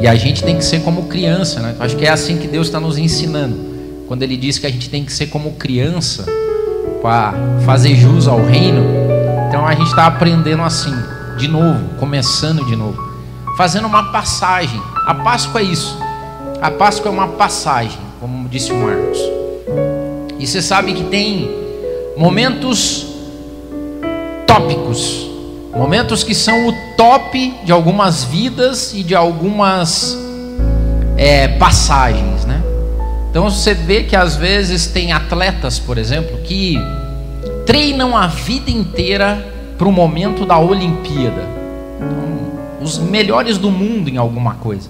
E 0.00 0.06
a 0.06 0.14
gente 0.14 0.44
tem 0.44 0.56
que 0.56 0.64
ser 0.64 0.80
como 0.82 1.04
criança, 1.04 1.60
né? 1.60 1.74
Acho 1.80 1.96
que 1.96 2.06
é 2.06 2.10
assim 2.10 2.38
que 2.38 2.46
Deus 2.46 2.68
está 2.68 2.78
nos 2.78 2.98
ensinando. 2.98 3.56
Quando 4.06 4.22
Ele 4.22 4.36
diz 4.36 4.58
que 4.58 4.66
a 4.66 4.70
gente 4.70 4.88
tem 4.88 5.04
que 5.04 5.12
ser 5.12 5.26
como 5.26 5.52
criança 5.52 6.24
para 7.02 7.34
fazer 7.64 7.94
jus 7.96 8.28
ao 8.28 8.44
reino. 8.44 8.82
Então 9.48 9.66
a 9.66 9.74
gente 9.74 9.88
está 9.88 10.06
aprendendo 10.06 10.62
assim, 10.62 10.94
de 11.36 11.48
novo, 11.48 11.96
começando 11.98 12.64
de 12.64 12.76
novo, 12.76 13.02
fazendo 13.56 13.86
uma 13.86 14.12
passagem. 14.12 14.80
A 15.06 15.14
Páscoa 15.14 15.60
é 15.60 15.64
isso. 15.64 15.98
A 16.60 16.70
Páscoa 16.70 17.10
é 17.10 17.12
uma 17.12 17.28
passagem, 17.28 17.98
como 18.20 18.48
disse 18.48 18.72
o 18.72 18.76
Marcos. 18.76 19.18
E 20.38 20.46
você 20.46 20.62
sabe 20.62 20.92
que 20.92 21.04
tem 21.04 21.50
momentos 22.16 23.06
tópicos 24.46 25.27
Momentos 25.74 26.24
que 26.24 26.34
são 26.34 26.68
o 26.68 26.72
top 26.96 27.54
de 27.64 27.72
algumas 27.72 28.24
vidas 28.24 28.92
e 28.94 29.02
de 29.02 29.14
algumas 29.14 30.18
é, 31.16 31.48
passagens, 31.48 32.44
né? 32.44 32.62
Então 33.30 33.50
você 33.50 33.74
vê 33.74 34.04
que 34.04 34.16
às 34.16 34.36
vezes 34.36 34.86
tem 34.86 35.12
atletas, 35.12 35.78
por 35.78 35.98
exemplo, 35.98 36.38
que 36.38 36.76
treinam 37.66 38.16
a 38.16 38.26
vida 38.26 38.70
inteira 38.70 39.46
para 39.76 39.86
o 39.86 39.92
momento 39.92 40.46
da 40.46 40.58
Olimpíada. 40.58 41.42
Então, 41.96 42.50
os 42.80 42.98
melhores 42.98 43.58
do 43.58 43.70
mundo 43.70 44.08
em 44.08 44.16
alguma 44.16 44.54
coisa. 44.54 44.88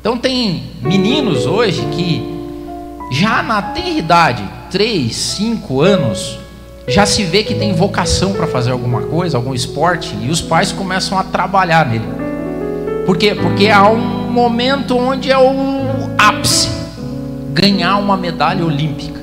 Então 0.00 0.18
tem 0.18 0.64
meninos 0.82 1.46
hoje 1.46 1.82
que 1.92 2.22
já 3.12 3.42
na 3.42 3.62
tenra 3.62 3.88
idade, 3.90 4.44
3, 4.70 5.14
5 5.14 5.80
anos, 5.80 6.38
já 6.86 7.06
se 7.06 7.24
vê 7.24 7.42
que 7.42 7.54
tem 7.54 7.72
vocação 7.72 8.32
para 8.32 8.46
fazer 8.46 8.70
alguma 8.70 9.02
coisa, 9.02 9.36
algum 9.36 9.54
esporte, 9.54 10.14
e 10.20 10.28
os 10.28 10.40
pais 10.40 10.70
começam 10.70 11.18
a 11.18 11.24
trabalhar 11.24 11.86
nele. 11.86 12.04
Por 13.06 13.16
quê? 13.16 13.34
Porque 13.34 13.68
há 13.68 13.88
um 13.88 14.30
momento 14.30 14.96
onde 14.96 15.30
é 15.30 15.38
o 15.38 16.10
ápice 16.18 16.68
ganhar 17.52 17.96
uma 17.96 18.16
medalha 18.16 18.64
olímpica. 18.64 19.20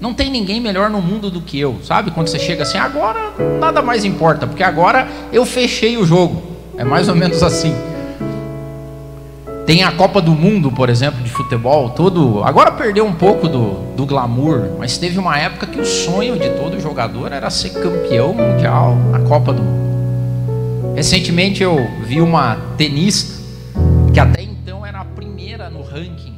Não 0.00 0.14
tem 0.14 0.30
ninguém 0.30 0.60
melhor 0.60 0.88
no 0.88 1.02
mundo 1.02 1.30
do 1.30 1.42
que 1.42 1.60
eu, 1.60 1.78
sabe? 1.82 2.10
Quando 2.10 2.28
você 2.28 2.38
chega 2.38 2.62
assim, 2.62 2.78
agora 2.78 3.34
nada 3.60 3.82
mais 3.82 4.04
importa, 4.04 4.46
porque 4.46 4.62
agora 4.62 5.06
eu 5.32 5.44
fechei 5.44 5.98
o 5.98 6.06
jogo. 6.06 6.42
É 6.76 6.84
mais 6.84 7.08
ou 7.08 7.14
menos 7.14 7.42
assim. 7.42 7.74
Tem 9.70 9.84
a 9.84 9.92
Copa 9.92 10.20
do 10.20 10.32
Mundo, 10.32 10.72
por 10.72 10.90
exemplo, 10.90 11.22
de 11.22 11.30
futebol, 11.30 11.90
todo. 11.90 12.42
Agora 12.42 12.72
perdeu 12.72 13.06
um 13.06 13.14
pouco 13.14 13.46
do, 13.46 13.94
do 13.94 14.04
glamour, 14.04 14.76
mas 14.76 14.98
teve 14.98 15.16
uma 15.16 15.38
época 15.38 15.64
que 15.64 15.78
o 15.78 15.86
sonho 15.86 16.36
de 16.36 16.50
todo 16.56 16.80
jogador 16.80 17.30
era 17.30 17.48
ser 17.50 17.74
campeão 17.74 18.34
mundial 18.34 18.96
na 18.96 19.20
Copa 19.20 19.52
do 19.52 19.62
Mundo. 19.62 20.96
Recentemente 20.96 21.62
eu 21.62 21.76
vi 22.02 22.20
uma 22.20 22.56
tenista 22.76 23.40
que 24.12 24.18
até 24.18 24.42
então 24.42 24.84
era 24.84 25.02
a 25.02 25.04
primeira 25.04 25.70
no 25.70 25.84
ranking 25.84 26.36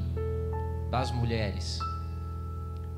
das 0.91 1.11
mulheres. 1.11 1.79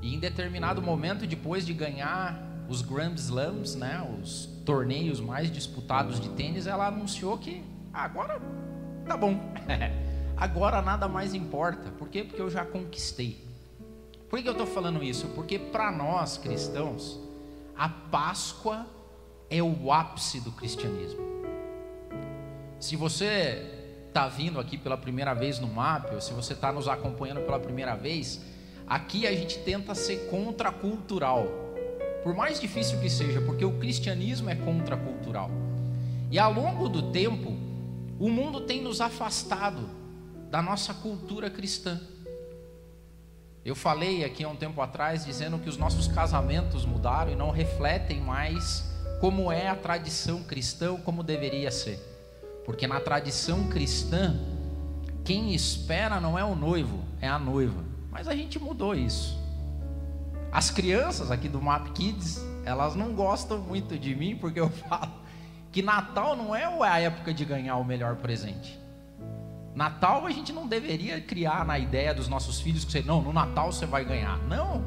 E 0.02 0.16
em 0.16 0.18
determinado 0.18 0.82
momento, 0.82 1.28
depois 1.28 1.64
de 1.64 1.72
ganhar 1.72 2.42
os 2.68 2.82
Grand 2.82 3.14
Slams, 3.14 3.76
né, 3.76 4.02
os 4.20 4.46
torneios 4.66 5.20
mais 5.20 5.48
disputados 5.48 6.18
de 6.18 6.30
tênis, 6.30 6.66
ela 6.66 6.88
anunciou 6.88 7.38
que 7.38 7.62
ah, 7.92 8.02
agora 8.02 8.42
tá 9.06 9.16
bom. 9.16 9.38
agora 10.36 10.82
nada 10.82 11.08
mais 11.08 11.34
importa. 11.34 11.90
Por 11.92 12.08
quê? 12.08 12.24
Porque 12.24 12.40
eu 12.40 12.50
já 12.50 12.64
conquistei. 12.64 13.44
Por 14.28 14.42
que 14.42 14.48
eu 14.48 14.52
estou 14.52 14.66
falando 14.66 15.02
isso? 15.02 15.28
Porque 15.28 15.58
para 15.58 15.92
nós 15.92 16.36
cristãos, 16.36 17.20
a 17.76 17.88
Páscoa 17.88 18.86
é 19.48 19.62
o 19.62 19.92
ápice 19.92 20.40
do 20.40 20.50
cristianismo. 20.52 21.20
Se 22.80 22.96
você 22.96 23.70
está 24.08 24.28
vindo 24.28 24.60
aqui 24.60 24.76
pela 24.76 24.96
primeira 24.96 25.34
vez 25.34 25.58
no 25.58 25.68
MAP, 25.68 26.14
ou 26.14 26.20
se 26.20 26.32
você 26.32 26.52
está 26.52 26.72
nos 26.72 26.88
acompanhando 26.88 27.40
pela 27.42 27.58
primeira 27.58 27.94
vez, 27.94 28.40
aqui 28.86 29.26
a 29.26 29.32
gente 29.32 29.58
tenta 29.60 29.94
ser 29.94 30.28
contracultural. 30.28 31.46
Por 32.22 32.34
mais 32.34 32.60
difícil 32.60 33.00
que 33.00 33.10
seja, 33.10 33.40
porque 33.40 33.64
o 33.64 33.78
cristianismo 33.78 34.50
é 34.50 34.54
contracultural. 34.54 35.50
E 36.30 36.38
ao 36.38 36.52
longo 36.52 36.88
do 36.88 37.10
tempo, 37.10 37.56
o 38.18 38.28
mundo 38.28 38.62
tem 38.62 38.82
nos 38.82 39.00
afastado 39.00 39.88
da 40.54 40.62
nossa 40.62 40.94
cultura 40.94 41.50
cristã. 41.50 42.00
Eu 43.64 43.74
falei 43.74 44.24
aqui 44.24 44.44
há 44.44 44.48
um 44.48 44.54
tempo 44.54 44.80
atrás 44.80 45.24
dizendo 45.24 45.58
que 45.58 45.68
os 45.68 45.76
nossos 45.76 46.06
casamentos 46.06 46.86
mudaram 46.86 47.32
e 47.32 47.34
não 47.34 47.50
refletem 47.50 48.20
mais 48.20 48.88
como 49.20 49.50
é 49.50 49.66
a 49.66 49.74
tradição 49.74 50.44
cristã, 50.44 50.94
como 50.98 51.24
deveria 51.24 51.72
ser. 51.72 51.98
Porque 52.64 52.86
na 52.86 53.00
tradição 53.00 53.68
cristã, 53.68 54.38
quem 55.24 55.52
espera 55.52 56.20
não 56.20 56.38
é 56.38 56.44
o 56.44 56.54
noivo, 56.54 57.02
é 57.20 57.26
a 57.26 57.36
noiva. 57.36 57.82
Mas 58.08 58.28
a 58.28 58.36
gente 58.36 58.56
mudou 58.56 58.94
isso. 58.94 59.36
As 60.52 60.70
crianças 60.70 61.32
aqui 61.32 61.48
do 61.48 61.60
Map 61.60 61.88
Kids, 61.94 62.40
elas 62.64 62.94
não 62.94 63.12
gostam 63.12 63.58
muito 63.58 63.98
de 63.98 64.14
mim 64.14 64.36
porque 64.36 64.60
eu 64.60 64.70
falo 64.88 65.14
que 65.72 65.82
Natal 65.82 66.36
não 66.36 66.54
é 66.54 66.64
a 66.64 67.00
época 67.00 67.34
de 67.34 67.44
ganhar 67.44 67.74
o 67.74 67.84
melhor 67.84 68.14
presente. 68.14 68.83
Natal 69.74 70.26
a 70.26 70.30
gente 70.30 70.52
não 70.52 70.66
deveria 70.66 71.20
criar 71.20 71.64
na 71.64 71.78
ideia 71.78 72.14
dos 72.14 72.28
nossos 72.28 72.60
filhos 72.60 72.84
que 72.84 72.92
você, 72.92 73.02
não, 73.02 73.20
no 73.20 73.32
Natal 73.32 73.72
você 73.72 73.86
vai 73.86 74.04
ganhar. 74.04 74.38
Não. 74.44 74.84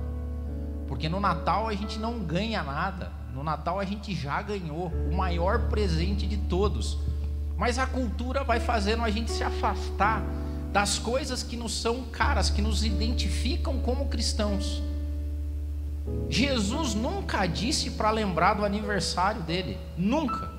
Porque 0.88 1.10
no 1.10 1.20
Natal 1.20 1.68
a 1.68 1.74
gente 1.74 2.00
não 2.00 2.20
ganha 2.20 2.64
nada. 2.64 3.12
No 3.34 3.44
Natal 3.44 3.80
a 3.80 3.86
gente 3.86 4.16
já 4.16 4.42
ganhou 4.42 4.88
o 4.88 5.16
maior 5.16 5.68
presente 5.68 6.26
de 6.26 6.38
todos. 6.38 6.98
Mas 7.58 7.78
a 7.78 7.86
cultura 7.86 8.44
vai 8.44 8.60
fazendo 8.60 9.04
a 9.04 9.10
gente 9.10 9.30
se 9.30 9.44
afastar 9.44 10.24
das 10.72 10.98
coisas 10.98 11.44
que 11.44 11.58
nos 11.58 11.74
são 11.82 12.04
caras, 12.06 12.50
que 12.50 12.62
nos 12.62 12.86
identificam 12.86 13.80
como 13.80 14.08
cristãos. 14.08 14.82
Jesus 16.30 16.94
nunca 16.94 17.46
disse 17.46 17.92
para 17.92 18.12
lembrar 18.12 18.54
do 18.54 18.64
aniversário 18.64 19.42
dele, 19.42 19.78
nunca. 19.98 20.57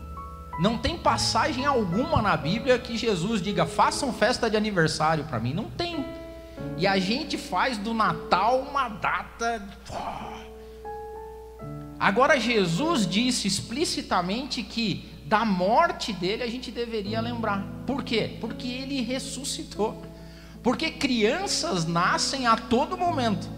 Não 0.58 0.76
tem 0.76 0.98
passagem 0.98 1.64
alguma 1.64 2.20
na 2.20 2.36
Bíblia 2.36 2.78
que 2.78 2.96
Jesus 2.96 3.40
diga: 3.40 3.64
façam 3.64 4.12
festa 4.12 4.50
de 4.50 4.56
aniversário 4.56 5.24
para 5.24 5.38
mim. 5.38 5.54
Não 5.54 5.64
tem. 5.64 6.04
E 6.76 6.86
a 6.86 6.98
gente 6.98 7.38
faz 7.38 7.78
do 7.78 7.94
Natal 7.94 8.60
uma 8.60 8.88
data. 8.88 9.62
Agora, 11.98 12.38
Jesus 12.38 13.06
disse 13.06 13.46
explicitamente 13.46 14.62
que 14.62 15.08
da 15.24 15.44
morte 15.44 16.12
dele 16.12 16.42
a 16.42 16.48
gente 16.48 16.70
deveria 16.70 17.20
lembrar. 17.20 17.64
Por 17.86 18.02
quê? 18.02 18.36
Porque 18.40 18.66
ele 18.66 19.00
ressuscitou. 19.02 20.02
Porque 20.62 20.90
crianças 20.90 21.86
nascem 21.86 22.46
a 22.46 22.56
todo 22.56 22.96
momento. 22.96 23.48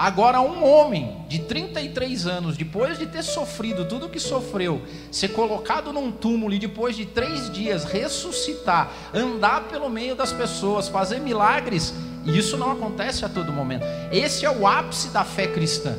Agora, 0.00 0.40
um 0.40 0.64
homem 0.64 1.26
de 1.28 1.40
33 1.40 2.26
anos, 2.26 2.56
depois 2.56 2.98
de 2.98 3.04
ter 3.04 3.22
sofrido 3.22 3.84
tudo 3.84 4.06
o 4.06 4.08
que 4.08 4.18
sofreu, 4.18 4.80
ser 5.12 5.28
colocado 5.28 5.92
num 5.92 6.10
túmulo 6.10 6.54
e 6.54 6.58
depois 6.58 6.96
de 6.96 7.04
três 7.04 7.52
dias 7.52 7.84
ressuscitar, 7.84 8.90
andar 9.12 9.64
pelo 9.64 9.90
meio 9.90 10.16
das 10.16 10.32
pessoas, 10.32 10.88
fazer 10.88 11.20
milagres, 11.20 11.92
isso 12.24 12.56
não 12.56 12.72
acontece 12.72 13.26
a 13.26 13.28
todo 13.28 13.52
momento. 13.52 13.84
Esse 14.10 14.46
é 14.46 14.50
o 14.50 14.66
ápice 14.66 15.10
da 15.10 15.22
fé 15.22 15.46
cristã. 15.46 15.94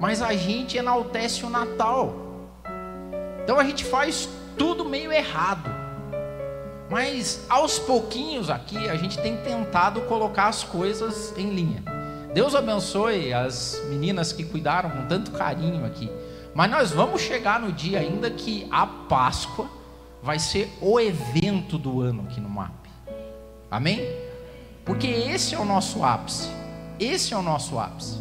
Mas 0.00 0.22
a 0.22 0.32
gente 0.32 0.78
enaltece 0.78 1.44
o 1.44 1.50
Natal. 1.50 2.16
Então 3.42 3.60
a 3.60 3.64
gente 3.64 3.84
faz 3.84 4.30
tudo 4.56 4.82
meio 4.82 5.12
errado. 5.12 5.68
Mas 6.88 7.44
aos 7.50 7.78
pouquinhos 7.78 8.48
aqui 8.48 8.88
a 8.88 8.96
gente 8.96 9.18
tem 9.18 9.36
tentado 9.36 10.00
colocar 10.02 10.46
as 10.46 10.64
coisas 10.64 11.34
em 11.36 11.50
linha. 11.50 11.93
Deus 12.34 12.52
abençoe 12.56 13.32
as 13.32 13.80
meninas 13.88 14.32
que 14.32 14.42
cuidaram 14.42 14.90
com 14.90 15.06
tanto 15.06 15.30
carinho 15.30 15.86
aqui. 15.86 16.10
Mas 16.52 16.68
nós 16.68 16.90
vamos 16.90 17.22
chegar 17.22 17.60
no 17.60 17.70
dia 17.70 18.00
ainda 18.00 18.28
que 18.28 18.66
a 18.72 18.84
Páscoa 18.84 19.68
vai 20.20 20.40
ser 20.40 20.76
o 20.80 20.98
evento 20.98 21.78
do 21.78 22.00
ano 22.00 22.26
aqui 22.28 22.40
no 22.40 22.48
MAP. 22.48 22.72
Amém? 23.70 24.04
Porque 24.84 25.06
esse 25.06 25.54
é 25.54 25.58
o 25.58 25.64
nosso 25.64 26.04
ápice. 26.04 26.48
Esse 26.98 27.32
é 27.32 27.36
o 27.36 27.42
nosso 27.42 27.78
ápice. 27.78 28.18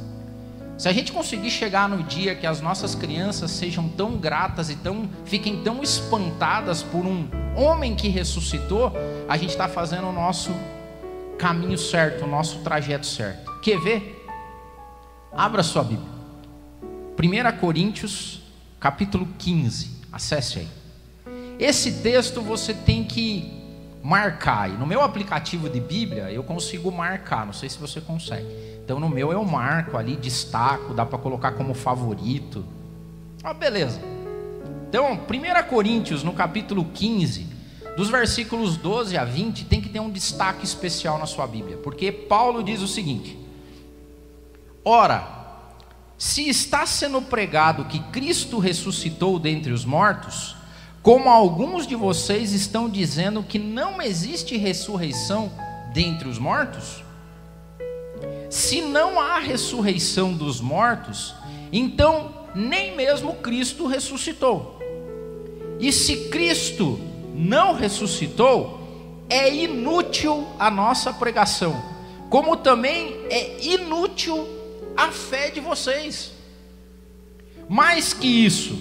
Se 0.77 0.87
a 0.87 0.93
gente 0.93 1.11
conseguir 1.11 1.49
chegar 1.49 1.89
no 1.89 2.03
dia 2.03 2.35
que 2.35 2.45
as 2.45 2.61
nossas 2.61 2.93
crianças 2.93 3.49
sejam 3.49 3.89
tão 3.89 4.17
gratas 4.17 4.69
e 4.69 4.75
tão, 4.75 5.09
fiquem 5.25 5.63
tão 5.63 5.81
espantadas 5.81 6.83
por 6.83 7.03
um 7.03 7.27
homem 7.55 7.95
que 7.95 8.09
ressuscitou, 8.09 8.91
a 9.27 9.37
gente 9.37 9.49
está 9.49 9.67
fazendo 9.67 10.07
o 10.07 10.11
nosso 10.11 10.51
caminho 11.43 11.77
certo, 11.77 12.23
o 12.23 12.27
nosso 12.27 12.59
trajeto 12.59 13.05
certo. 13.05 13.51
Quer 13.59 13.77
ver? 13.77 14.25
Abra 15.29 15.61
sua 15.61 15.83
Bíblia. 15.83 16.07
1 17.21 17.57
Coríntios, 17.59 18.41
capítulo 18.79 19.27
15. 19.37 20.03
Acesse 20.09 20.59
aí. 20.59 20.67
Esse 21.59 22.01
texto 22.01 22.41
você 22.41 22.73
tem 22.73 23.03
que 23.03 23.61
marcar. 24.01 24.69
E 24.69 24.73
no 24.77 24.87
meu 24.87 25.01
aplicativo 25.01 25.69
de 25.69 25.81
Bíblia 25.81 26.31
eu 26.31 26.43
consigo 26.45 26.89
marcar. 26.89 27.45
Não 27.45 27.51
sei 27.51 27.67
se 27.67 27.77
você 27.77 27.99
consegue. 27.99 28.47
Então 28.81 28.97
no 28.97 29.09
meu 29.09 29.33
eu 29.33 29.43
marco 29.43 29.97
ali, 29.97 30.15
destaco, 30.15 30.93
dá 30.93 31.05
para 31.05 31.19
colocar 31.19 31.51
como 31.51 31.73
favorito. 31.73 32.63
Ah, 33.43 33.53
beleza. 33.53 33.99
Então, 34.87 35.11
1 35.11 35.69
Coríntios, 35.69 36.23
no 36.23 36.31
capítulo 36.31 36.85
15, 36.85 37.47
Dos 37.95 38.09
versículos 38.09 38.75
12 38.75 39.17
a 39.17 39.23
20 39.23 39.65
tem 39.65 39.79
que 39.79 39.89
ter 39.89 39.99
um 39.99 40.09
destaque 40.09 40.65
especial 40.65 41.19
na 41.19 41.27
sua 41.27 41.45
Bíblia, 41.45 41.77
porque 41.77 42.11
Paulo 42.11 42.63
diz 42.63 42.81
o 42.81 42.87
seguinte: 42.87 43.37
Ora, 44.83 45.43
se 46.17 46.49
está 46.49 46.85
sendo 46.85 47.21
pregado 47.21 47.85
que 47.85 47.99
Cristo 48.11 48.57
ressuscitou 48.57 49.37
dentre 49.37 49.71
os 49.71 49.85
mortos, 49.85 50.55
como 51.03 51.29
alguns 51.29 51.85
de 51.85 51.95
vocês 51.95 52.51
estão 52.53 52.89
dizendo 52.89 53.43
que 53.43 53.59
não 53.59 54.01
existe 54.01 54.57
ressurreição 54.57 55.51
dentre 55.93 56.27
os 56.27 56.39
mortos? 56.39 57.03
Se 58.49 58.81
não 58.81 59.19
há 59.19 59.37
ressurreição 59.37 60.33
dos 60.33 60.61
mortos, 60.61 61.35
então 61.71 62.33
nem 62.55 62.95
mesmo 62.95 63.35
Cristo 63.35 63.85
ressuscitou. 63.85 64.79
E 65.79 65.91
se 65.91 66.29
Cristo 66.29 66.99
não 67.33 67.73
ressuscitou, 67.73 68.79
é 69.29 69.53
inútil 69.53 70.47
a 70.59 70.69
nossa 70.69 71.11
pregação, 71.11 71.81
como 72.29 72.57
também 72.57 73.15
é 73.29 73.63
inútil 73.63 74.47
a 74.95 75.11
fé 75.11 75.49
de 75.49 75.59
vocês. 75.59 76.31
Mais 77.67 78.13
que 78.13 78.27
isso, 78.27 78.79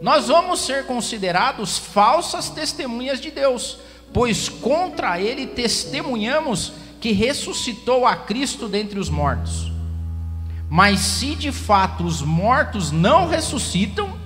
nós 0.00 0.28
vamos 0.28 0.60
ser 0.60 0.86
considerados 0.86 1.78
falsas 1.78 2.50
testemunhas 2.50 3.20
de 3.20 3.30
Deus, 3.30 3.78
pois 4.12 4.48
contra 4.48 5.20
ele 5.20 5.46
testemunhamos 5.46 6.72
que 7.00 7.12
ressuscitou 7.12 8.06
a 8.06 8.14
Cristo 8.14 8.68
dentre 8.68 8.98
os 8.98 9.08
mortos. 9.08 9.72
Mas 10.70 11.00
se 11.00 11.34
de 11.34 11.52
fato 11.52 12.04
os 12.04 12.22
mortos 12.22 12.90
não 12.90 13.28
ressuscitam, 13.28 14.18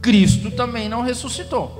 Cristo 0.00 0.50
também 0.50 0.88
não 0.88 1.02
ressuscitou. 1.02 1.77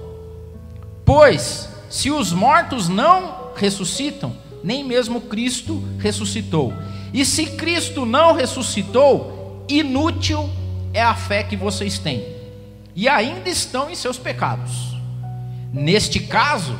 Pois, 1.09 1.71
se 1.89 2.11
os 2.11 2.35
mortos 2.35 2.87
não 2.87 3.55
ressuscitam, 3.57 4.37
nem 4.63 4.85
mesmo 4.85 5.23
Cristo 5.23 5.83
ressuscitou. 5.99 6.71
E 7.15 7.25
se 7.25 7.47
Cristo 7.47 8.05
não 8.05 8.35
ressuscitou, 8.35 9.65
inútil 9.71 10.51
é 10.93 11.03
a 11.03 11.15
fé 11.15 11.43
que 11.43 11.57
vocês 11.57 11.99
têm, 11.99 12.23
e 12.95 13.09
ainda 13.09 13.49
estão 13.49 13.89
em 13.89 13.95
seus 13.95 14.19
pecados. 14.19 14.99
Neste 15.73 16.21
caso, 16.21 16.79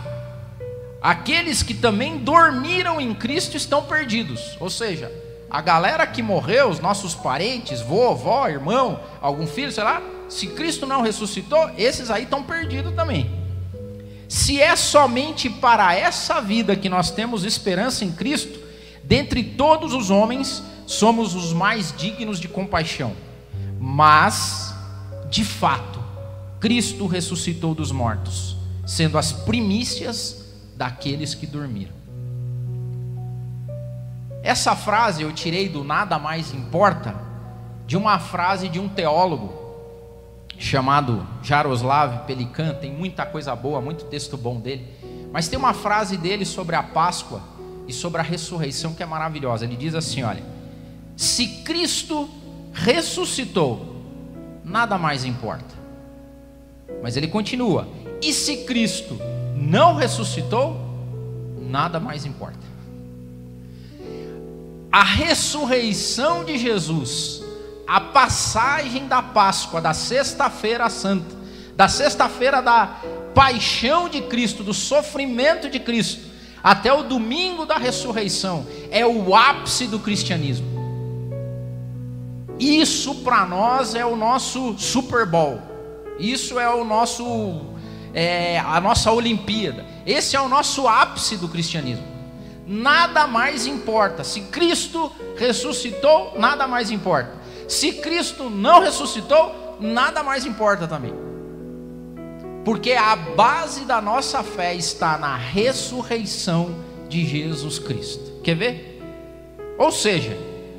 aqueles 1.01 1.63
que 1.63 1.73
também 1.73 2.19
dormiram 2.19 3.01
em 3.01 3.15
Cristo 3.15 3.57
estão 3.57 3.83
perdidos, 3.83 4.59
ou 4.61 4.69
seja, 4.69 5.11
a 5.49 5.63
galera 5.63 6.07
que 6.07 6.21
morreu, 6.23 6.69
os 6.69 6.81
nossos 6.81 7.15
parentes, 7.15 7.81
vovó, 7.81 8.47
irmão, 8.47 9.01
algum 9.23 9.47
filho, 9.47 9.73
sei 9.73 9.85
lá, 9.85 10.03
se 10.29 10.49
Cristo 10.49 10.85
não 10.85 11.01
ressuscitou, 11.01 11.71
esses 11.79 12.11
aí 12.11 12.25
estão 12.25 12.43
perdidos 12.43 12.95
também. 12.95 13.48
Se 14.29 14.61
é 14.61 14.77
somente 14.77 15.49
para 15.49 15.95
essa 15.95 16.41
vida 16.41 16.77
que 16.77 16.91
nós 16.91 17.11
temos 17.11 17.45
esperança 17.45 18.05
em 18.05 18.13
Cristo, 18.13 18.61
dentre 19.03 19.43
todos 19.43 19.95
os 19.95 20.11
homens, 20.11 20.63
somos 20.87 21.35
os 21.35 21.55
mais 21.55 21.95
dignos 21.97 22.39
de 22.39 22.47
compaixão. 22.47 23.17
Mas, 23.81 24.75
de 25.31 25.45
fato, 25.45 25.99
Cristo 26.61 27.07
ressuscitou 27.07 27.75
dos 27.75 27.91
mortos, 27.91 28.55
sendo 28.87 29.17
as 29.17 29.33
primícias 29.33 30.45
daqueles 30.77 31.35
que 31.35 31.47
dormiram. 31.47 31.97
Essa 34.43 34.77
frase 34.77 35.23
eu 35.23 35.33
tirei 35.33 35.69
do 35.69 35.83
nada 35.83 36.19
mais 36.19 36.53
importa 36.53 37.15
de 37.87 37.97
uma 37.97 38.19
frase 38.19 38.69
de 38.69 38.79
um 38.79 38.89
teólogo 38.89 39.68
chamado 40.59 41.27
Jaroslav 41.43 42.27
Pelikan, 42.27 42.75
tem 42.75 42.93
muita 42.93 43.25
coisa 43.25 43.55
boa, 43.55 43.81
muito 43.81 44.05
texto 44.07 44.37
bom 44.37 44.59
dele, 44.59 44.87
mas 45.33 45.47
tem 45.47 45.59
uma 45.59 45.73
frase 45.73 46.17
dele 46.17 46.45
sobre 46.45 46.75
a 46.75 46.83
Páscoa 46.83 47.41
e 47.87 47.93
sobre 47.93 48.21
a 48.21 48.25
ressurreição 48.25 48.93
que 48.93 49.03
é 49.03 49.07
maravilhosa. 49.07 49.65
Ele 49.65 49.77
diz 49.77 49.95
assim: 49.95 50.23
olha, 50.23 50.43
se 51.17 51.63
Cristo 51.63 52.29
ressuscitou, 52.73 53.97
nada 54.65 54.99
mais 54.99 55.25
importa. 55.25 55.77
Mas 57.03 57.17
ele 57.17 57.29
continua: 57.29 57.89
e 58.21 58.33
se 58.33 58.65
Cristo 58.65 59.19
não 59.55 59.95
ressuscitou, 59.95 60.77
nada 61.61 62.01
mais 62.01 62.27
importa. 62.27 62.59
A 64.91 65.05
ressurreição 65.05 66.45
de 66.45 66.59
Jesus 66.59 67.43
a 67.89 67.99
passagem 67.99 69.09
da 69.09 69.23
Páscoa, 69.23 69.81
da 69.81 69.95
Sexta-feira 69.95 70.91
Santa, 70.91 71.35
da 71.75 71.89
Sexta-feira 71.89 72.61
da 72.61 72.99
paixão 73.35 74.11
de 74.11 74.21
Cristo, 74.21 74.63
do 74.63 74.75
sofrimento 74.75 75.71
de 75.71 75.81
Cristo, 75.81 76.29
até 76.63 76.93
o 76.93 77.03
domingo 77.03 77.65
da 77.65 77.79
ressurreição, 77.79 78.67
é 78.91 79.07
o 79.07 79.35
ápice 79.35 79.87
do 79.87 79.99
cristianismo. 79.99 80.67
Isso 82.61 83.15
para 83.17 83.47
nós 83.47 83.95
é 83.95 84.05
o 84.05 84.17
nosso 84.17 84.77
Super 84.77 85.25
Bowl, 85.25 85.63
isso 86.19 86.61
é 86.61 86.69
o 86.69 86.85
nosso, 86.85 87.63
é, 88.13 88.59
a 88.59 88.79
nossa 88.83 89.11
Olimpíada, 89.13 89.87
esse 90.05 90.37
é 90.37 90.41
o 90.41 90.49
nosso 90.49 90.87
ápice 90.87 91.39
do 91.39 91.49
cristianismo. 91.49 92.07
Nada 92.67 93.27
mais 93.27 93.67
importa, 93.67 94.23
se 94.25 94.43
Cristo 94.43 95.11
ressuscitou, 95.39 96.35
nada 96.39 96.67
mais 96.69 96.91
importa. 96.91 97.39
Se 97.69 97.93
Cristo 97.93 98.49
não 98.49 98.81
ressuscitou, 98.81 99.77
nada 99.79 100.23
mais 100.23 100.47
importa 100.47 100.89
também. 100.89 101.13
Porque 102.65 102.93
a 102.93 103.15
base 103.15 103.85
da 103.85 104.01
nossa 104.01 104.43
fé 104.43 104.75
está 104.75 105.19
na 105.19 105.37
ressurreição 105.37 106.75
de 107.09 107.27
Jesus 107.27 107.79
Cristo. 107.79 108.41
Quer 108.43 108.57
ver? 108.57 109.03
Ou 109.79 109.93
seja, 109.93 110.37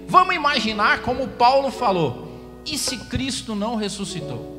vamos 0.07 0.35
imaginar 0.35 1.01
como 1.03 1.27
Paulo 1.27 1.71
falou: 1.71 2.27
e 2.65 2.77
se 2.77 2.97
Cristo 2.97 3.55
não 3.55 3.75
ressuscitou? 3.75 4.57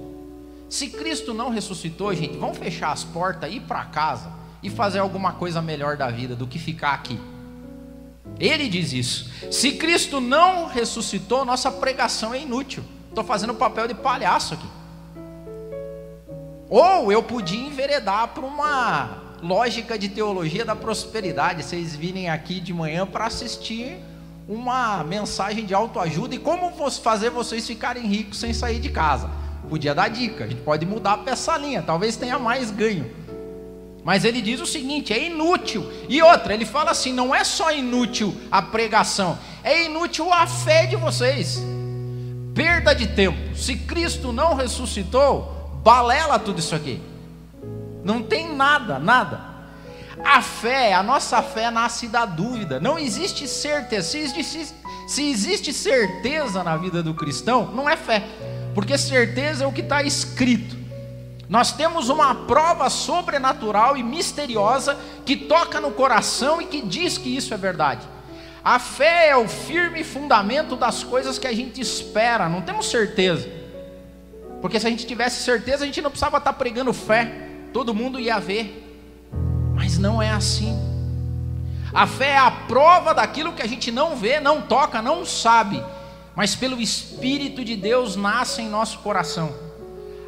Se 0.69 0.88
Cristo 0.88 1.35
não 1.35 1.50
ressuscitou, 1.50 2.15
gente, 2.15 2.37
vamos 2.38 2.59
fechar 2.59 2.93
as 2.93 3.03
portas, 3.03 3.53
ir 3.53 3.61
para 3.62 3.85
casa 3.87 4.31
e 4.62 4.71
fazer 4.71 5.00
alguma 5.00 5.33
coisa 5.33 5.61
melhor 5.61 5.97
da 5.97 6.09
vida 6.11 6.37
do 6.37 6.47
que 6.47 6.61
ficar 6.61 6.93
aqui. 6.93 7.19
Ele 8.41 8.69
diz 8.69 8.93
isso. 8.93 9.31
Se 9.51 9.73
Cristo 9.73 10.21
não 10.21 10.67
ressuscitou, 10.67 11.45
nossa 11.45 11.71
pregação 11.71 12.33
é 12.33 12.41
inútil. 12.41 12.83
Estou 13.11 13.23
fazendo 13.23 13.55
papel 13.55 13.87
de 13.87 13.95
palhaço 13.95 14.55
aqui. 14.55 14.67
Ou 16.69 17.13
eu 17.13 17.23
podia 17.23 17.61
enveredar 17.61 18.29
para 18.29 18.47
uma 18.47 19.19
lógica 19.43 19.99
de 19.99 20.09
teologia 20.09 20.65
da 20.65 20.75
prosperidade. 20.75 21.63
Vocês 21.63 21.95
virem 21.95 22.31
aqui 22.31 22.61
de 22.61 22.73
manhã 22.73 23.07
para 23.07 23.26
assistir 23.26 23.99
uma 24.49 25.05
mensagem 25.05 25.67
de 25.67 25.75
autoajuda 25.75 26.35
e 26.35 26.38
como 26.38 26.71
fazer 26.91 27.31
vocês 27.31 27.67
ficarem 27.67 28.07
ricos 28.07 28.38
sem 28.38 28.55
sair 28.55 28.81
de 28.81 28.88
casa. 28.88 29.31
Podia 29.69 29.95
dar 29.95 30.09
dica, 30.09 30.45
a 30.45 30.47
gente 30.49 30.62
pode 30.62 30.85
mudar 30.85 31.19
para 31.19 31.33
essa 31.33 31.57
linha, 31.57 31.83
talvez 31.83 32.17
tenha 32.17 32.38
mais 32.38 32.71
ganho. 32.71 33.09
Mas 34.04 34.25
ele 34.25 34.40
diz 34.40 34.61
o 34.61 34.66
seguinte: 34.66 35.12
é 35.12 35.26
inútil. 35.26 35.90
E 36.09 36.23
outra, 36.23 36.54
ele 36.54 36.64
fala 36.64 36.90
assim: 36.90 37.12
não 37.12 37.35
é 37.35 37.45
só 37.45 37.73
inútil 37.73 38.35
a 38.50 38.62
pregação, 38.62 39.38
é 39.62 39.85
inútil 39.85 40.33
a 40.33 40.47
fé 40.47 40.87
de 40.87 40.97
vocês. 40.97 41.62
Perda 42.54 42.95
de 42.95 43.07
tempo. 43.07 43.57
Se 43.57 43.76
Cristo 43.76 44.33
não 44.33 44.54
ressuscitou, 44.54 45.80
balela 45.85 46.38
tudo 46.38 46.59
isso 46.59 46.75
aqui. 46.75 47.00
Não 48.02 48.23
tem 48.23 48.54
nada, 48.54 48.99
nada. 48.99 49.50
A 50.25 50.42
fé, 50.42 50.92
a 50.92 51.02
nossa 51.02 51.42
fé 51.42 51.71
nasce 51.71 52.09
da 52.09 52.26
dúvida. 52.26 52.80
Não 52.80 52.99
existe 52.99 53.47
certeza. 53.47 54.09
Se 54.09 54.19
existe, 54.19 54.75
se 55.07 55.30
existe 55.30 55.73
certeza 55.73 56.62
na 56.62 56.76
vida 56.76 57.02
do 57.02 57.14
cristão, 57.14 57.71
não 57.73 57.88
é 57.88 57.97
fé. 57.97 58.25
Porque 58.75 58.99
certeza 58.99 59.64
é 59.64 59.66
o 59.66 59.73
que 59.73 59.80
está 59.80 60.02
escrito. 60.02 60.80
Nós 61.50 61.73
temos 61.73 62.09
uma 62.09 62.33
prova 62.33 62.88
sobrenatural 62.88 63.97
e 63.97 64.04
misteriosa 64.04 64.97
que 65.26 65.37
toca 65.37 65.80
no 65.80 65.90
coração 65.90 66.62
e 66.62 66.66
que 66.66 66.80
diz 66.80 67.19
que 67.19 67.37
isso 67.37 67.52
é 67.52 67.57
verdade. 67.57 68.07
A 68.62 68.78
fé 68.78 69.30
é 69.30 69.37
o 69.37 69.49
firme 69.49 70.04
fundamento 70.04 70.76
das 70.76 71.02
coisas 71.02 71.40
que 71.40 71.49
a 71.49 71.52
gente 71.52 71.80
espera, 71.80 72.49
não 72.49 72.62
temos 72.62 72.88
certeza. 72.88 73.50
Porque 74.61 74.78
se 74.78 74.87
a 74.87 74.90
gente 74.90 75.04
tivesse 75.04 75.42
certeza, 75.42 75.83
a 75.83 75.87
gente 75.87 76.00
não 76.00 76.11
precisava 76.11 76.37
estar 76.37 76.52
pregando 76.52 76.92
fé, 76.92 77.49
todo 77.73 77.92
mundo 77.92 78.21
ia 78.21 78.38
ver. 78.38 78.88
Mas 79.75 79.99
não 79.99 80.23
é 80.23 80.30
assim. 80.30 80.78
A 81.92 82.07
fé 82.07 82.28
é 82.28 82.38
a 82.38 82.52
prova 82.52 83.12
daquilo 83.12 83.54
que 83.54 83.62
a 83.62 83.66
gente 83.66 83.90
não 83.90 84.14
vê, 84.14 84.38
não 84.38 84.62
toca, 84.62 85.02
não 85.02 85.26
sabe, 85.26 85.83
mas 86.37 86.54
pelo 86.54 86.80
Espírito 86.80 87.64
de 87.64 87.75
Deus 87.75 88.14
nasce 88.14 88.62
em 88.62 88.69
nosso 88.69 89.00
coração. 89.00 89.70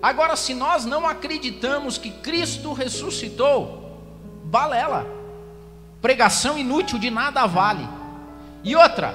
Agora, 0.03 0.35
se 0.35 0.53
nós 0.53 0.85
não 0.85 1.07
acreditamos 1.07 1.97
que 1.97 2.11
Cristo 2.11 2.73
ressuscitou, 2.73 4.01
balela, 4.43 5.07
pregação 6.01 6.59
inútil 6.59 6.99
de 6.99 7.09
nada 7.09 7.47
vale. 7.47 7.89
E 8.65 8.75
outra, 8.75 9.15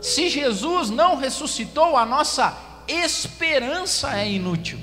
se 0.00 0.28
Jesus 0.28 0.90
não 0.90 1.16
ressuscitou, 1.16 1.96
a 1.96 2.06
nossa 2.06 2.56
esperança 2.86 4.16
é 4.16 4.30
inútil, 4.30 4.78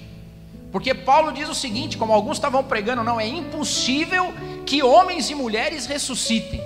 Porque 0.71 0.93
Paulo 0.93 1.31
diz 1.31 1.47
o 1.47 1.55
seguinte, 1.55 1.97
como 1.97 2.11
alguns 2.11 2.35
estavam 2.35 2.61
pregando, 2.61 3.01
não 3.01 3.19
é 3.19 3.25
impossível 3.25 4.33
que 4.65 4.83
homens 4.83 5.29
e 5.29 5.35
mulheres 5.35 5.85
ressuscitem. 5.85 6.61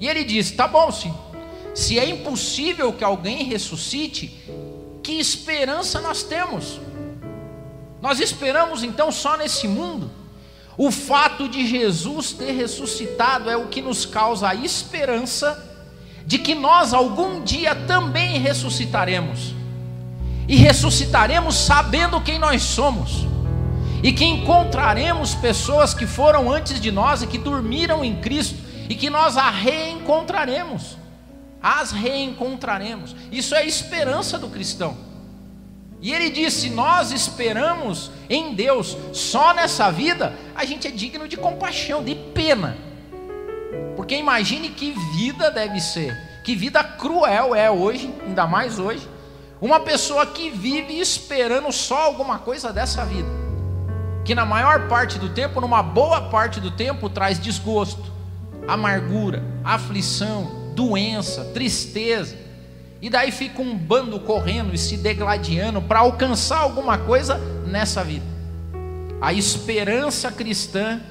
E 0.00 0.08
ele 0.08 0.24
diz: 0.24 0.50
tá 0.50 0.66
bom, 0.66 0.90
sim. 0.90 1.14
Se 1.74 1.96
é 1.96 2.08
impossível 2.08 2.92
que 2.92 3.04
alguém 3.04 3.44
ressuscite, 3.44 4.26
que 5.00 5.12
esperança 5.12 6.00
nós 6.00 6.24
temos? 6.24 6.80
Nós 8.04 8.20
esperamos 8.20 8.84
então 8.84 9.10
só 9.10 9.34
nesse 9.34 9.66
mundo? 9.66 10.10
O 10.76 10.90
fato 10.90 11.48
de 11.48 11.66
Jesus 11.66 12.32
ter 12.32 12.52
ressuscitado 12.52 13.48
é 13.48 13.56
o 13.56 13.68
que 13.68 13.80
nos 13.80 14.04
causa 14.04 14.50
a 14.50 14.54
esperança 14.54 15.72
de 16.26 16.36
que 16.36 16.54
nós 16.54 16.92
algum 16.92 17.42
dia 17.42 17.74
também 17.74 18.38
ressuscitaremos. 18.38 19.54
E 20.46 20.54
ressuscitaremos 20.56 21.54
sabendo 21.54 22.20
quem 22.20 22.38
nós 22.38 22.62
somos. 22.62 23.26
E 24.02 24.12
que 24.12 24.26
encontraremos 24.26 25.34
pessoas 25.34 25.94
que 25.94 26.06
foram 26.06 26.52
antes 26.52 26.78
de 26.78 26.92
nós 26.92 27.22
e 27.22 27.26
que 27.26 27.38
dormiram 27.38 28.04
em 28.04 28.20
Cristo 28.20 28.58
e 28.86 28.94
que 28.94 29.08
nós 29.08 29.38
a 29.38 29.48
reencontraremos. 29.48 30.98
As 31.62 31.90
reencontraremos. 31.90 33.16
Isso 33.32 33.54
é 33.54 33.60
a 33.60 33.64
esperança 33.64 34.38
do 34.38 34.48
cristão. 34.48 35.13
E 36.04 36.12
ele 36.12 36.28
disse: 36.28 36.68
Nós 36.68 37.10
esperamos 37.10 38.10
em 38.28 38.54
Deus 38.54 38.94
só 39.14 39.54
nessa 39.54 39.90
vida, 39.90 40.34
a 40.54 40.62
gente 40.66 40.86
é 40.86 40.90
digno 40.90 41.26
de 41.26 41.34
compaixão, 41.38 42.04
de 42.04 42.14
pena. 42.14 42.76
Porque 43.96 44.14
imagine 44.14 44.68
que 44.68 44.94
vida 45.16 45.50
deve 45.50 45.80
ser, 45.80 46.14
que 46.44 46.54
vida 46.54 46.84
cruel 46.84 47.54
é 47.54 47.70
hoje, 47.70 48.12
ainda 48.26 48.46
mais 48.46 48.78
hoje, 48.78 49.08
uma 49.62 49.80
pessoa 49.80 50.26
que 50.26 50.50
vive 50.50 51.00
esperando 51.00 51.72
só 51.72 52.02
alguma 52.02 52.38
coisa 52.38 52.70
dessa 52.70 53.02
vida, 53.06 53.30
que 54.26 54.34
na 54.34 54.44
maior 54.44 54.86
parte 54.88 55.18
do 55.18 55.30
tempo, 55.30 55.58
numa 55.58 55.82
boa 55.82 56.28
parte 56.28 56.60
do 56.60 56.70
tempo, 56.70 57.08
traz 57.08 57.40
desgosto, 57.40 58.12
amargura, 58.68 59.42
aflição, 59.64 60.70
doença, 60.74 61.44
tristeza. 61.54 62.43
E 63.04 63.10
daí 63.10 63.30
fica 63.30 63.60
um 63.60 63.76
bando 63.76 64.18
correndo 64.18 64.74
e 64.74 64.78
se 64.78 64.96
degladiando 64.96 65.82
para 65.82 65.98
alcançar 65.98 66.60
alguma 66.60 66.96
coisa 66.96 67.36
nessa 67.66 68.02
vida. 68.02 68.24
A 69.20 69.30
esperança 69.30 70.32
cristã 70.32 71.02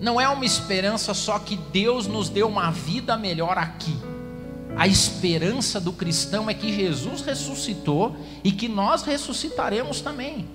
não 0.00 0.20
é 0.20 0.28
uma 0.28 0.44
esperança 0.44 1.14
só 1.14 1.38
que 1.38 1.56
Deus 1.56 2.08
nos 2.08 2.28
deu 2.28 2.48
uma 2.48 2.72
vida 2.72 3.16
melhor 3.16 3.56
aqui. 3.56 3.96
A 4.76 4.88
esperança 4.88 5.80
do 5.80 5.92
cristão 5.92 6.50
é 6.50 6.54
que 6.54 6.74
Jesus 6.74 7.20
ressuscitou 7.20 8.16
e 8.42 8.50
que 8.50 8.66
nós 8.66 9.04
ressuscitaremos 9.04 10.00
também. 10.00 10.48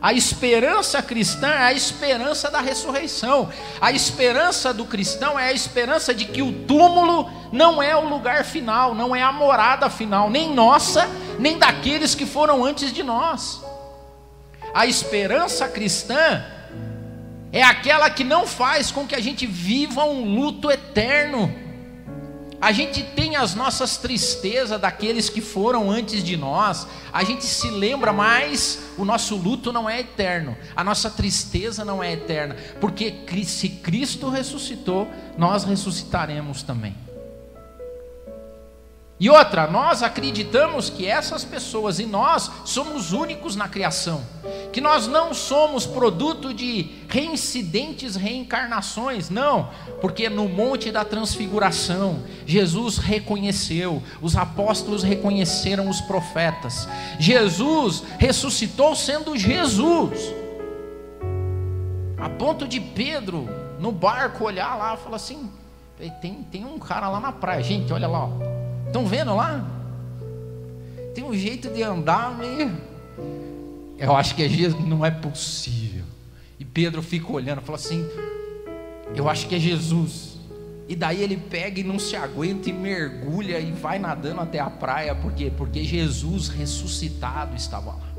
A 0.00 0.12
esperança 0.12 1.02
cristã 1.02 1.48
é 1.48 1.62
a 1.62 1.72
esperança 1.72 2.50
da 2.50 2.60
ressurreição. 2.60 3.50
A 3.80 3.90
esperança 3.90 4.74
do 4.74 4.84
cristão 4.84 5.38
é 5.38 5.48
a 5.48 5.52
esperança 5.52 6.14
de 6.14 6.26
que 6.26 6.42
o 6.42 6.52
túmulo 6.52 7.30
não 7.50 7.82
é 7.82 7.96
o 7.96 8.08
lugar 8.08 8.44
final, 8.44 8.94
não 8.94 9.16
é 9.16 9.22
a 9.22 9.32
morada 9.32 9.88
final, 9.88 10.28
nem 10.28 10.52
nossa, 10.52 11.08
nem 11.38 11.58
daqueles 11.58 12.14
que 12.14 12.26
foram 12.26 12.64
antes 12.64 12.92
de 12.92 13.02
nós. 13.02 13.62
A 14.74 14.86
esperança 14.86 15.68
cristã 15.68 16.44
é 17.52 17.62
aquela 17.62 18.10
que 18.10 18.24
não 18.24 18.46
faz 18.46 18.90
com 18.90 19.06
que 19.06 19.14
a 19.14 19.20
gente 19.20 19.46
viva 19.46 20.04
um 20.04 20.34
luto 20.34 20.70
eterno. 20.70 21.63
A 22.64 22.72
gente 22.72 23.02
tem 23.02 23.36
as 23.36 23.54
nossas 23.54 23.98
tristezas 23.98 24.80
daqueles 24.80 25.28
que 25.28 25.42
foram 25.42 25.90
antes 25.90 26.24
de 26.24 26.34
nós, 26.34 26.86
a 27.12 27.22
gente 27.22 27.44
se 27.44 27.68
lembra, 27.68 28.10
mas 28.10 28.78
o 28.96 29.04
nosso 29.04 29.36
luto 29.36 29.70
não 29.70 29.86
é 29.86 30.00
eterno, 30.00 30.56
a 30.74 30.82
nossa 30.82 31.10
tristeza 31.10 31.84
não 31.84 32.02
é 32.02 32.14
eterna, 32.14 32.56
porque 32.80 33.14
se 33.44 33.68
Cristo 33.68 34.30
ressuscitou, 34.30 35.06
nós 35.36 35.64
ressuscitaremos 35.64 36.62
também. 36.62 37.03
E 39.18 39.30
outra, 39.30 39.68
nós 39.68 40.02
acreditamos 40.02 40.90
que 40.90 41.06
essas 41.06 41.44
pessoas 41.44 42.00
e 42.00 42.06
nós 42.06 42.50
somos 42.64 43.12
únicos 43.12 43.54
na 43.54 43.68
criação, 43.68 44.20
que 44.72 44.80
nós 44.80 45.06
não 45.06 45.32
somos 45.32 45.86
produto 45.86 46.52
de 46.52 46.90
reincidentes 47.08 48.16
reencarnações, 48.16 49.30
não, 49.30 49.70
porque 50.00 50.28
no 50.28 50.48
Monte 50.48 50.90
da 50.90 51.04
Transfiguração, 51.04 52.24
Jesus 52.44 52.98
reconheceu, 52.98 54.02
os 54.20 54.36
apóstolos 54.36 55.04
reconheceram 55.04 55.88
os 55.88 56.00
profetas, 56.00 56.88
Jesus 57.16 58.02
ressuscitou 58.18 58.96
sendo 58.96 59.36
Jesus, 59.36 60.34
a 62.18 62.28
ponto 62.30 62.66
de 62.66 62.80
Pedro, 62.80 63.48
no 63.78 63.92
barco, 63.92 64.44
olhar 64.44 64.74
lá 64.74 64.94
e 64.94 64.96
falar 64.96 65.16
assim: 65.16 65.52
tem, 66.20 66.42
tem 66.50 66.64
um 66.64 66.80
cara 66.80 67.08
lá 67.08 67.20
na 67.20 67.30
praia, 67.30 67.62
gente, 67.62 67.92
olha 67.92 68.08
lá, 68.08 68.24
ó. 68.24 68.53
Estão 68.94 69.08
vendo 69.08 69.34
lá? 69.34 69.68
Tem 71.16 71.24
um 71.24 71.34
jeito 71.34 71.68
de 71.68 71.82
andar 71.82 72.38
meio. 72.38 72.70
Eu 73.98 74.14
acho 74.14 74.36
que 74.36 74.48
Jesus 74.48 74.86
não 74.86 75.04
é 75.04 75.10
possível. 75.10 76.04
E 76.60 76.64
Pedro 76.64 77.02
fica 77.02 77.32
olhando, 77.32 77.60
fala 77.60 77.76
assim: 77.76 78.06
Eu 79.12 79.28
acho 79.28 79.48
que 79.48 79.56
é 79.56 79.58
Jesus. 79.58 80.38
E 80.88 80.94
daí 80.94 81.24
ele 81.24 81.36
pega 81.36 81.80
e 81.80 81.82
não 81.82 81.98
se 81.98 82.14
aguenta 82.14 82.70
e 82.70 82.72
mergulha 82.72 83.58
e 83.58 83.72
vai 83.72 83.98
nadando 83.98 84.40
até 84.40 84.60
a 84.60 84.70
praia, 84.70 85.12
por 85.12 85.32
quê? 85.32 85.50
Porque 85.56 85.82
Jesus 85.82 86.46
ressuscitado 86.46 87.56
estava 87.56 87.90
lá. 87.90 88.14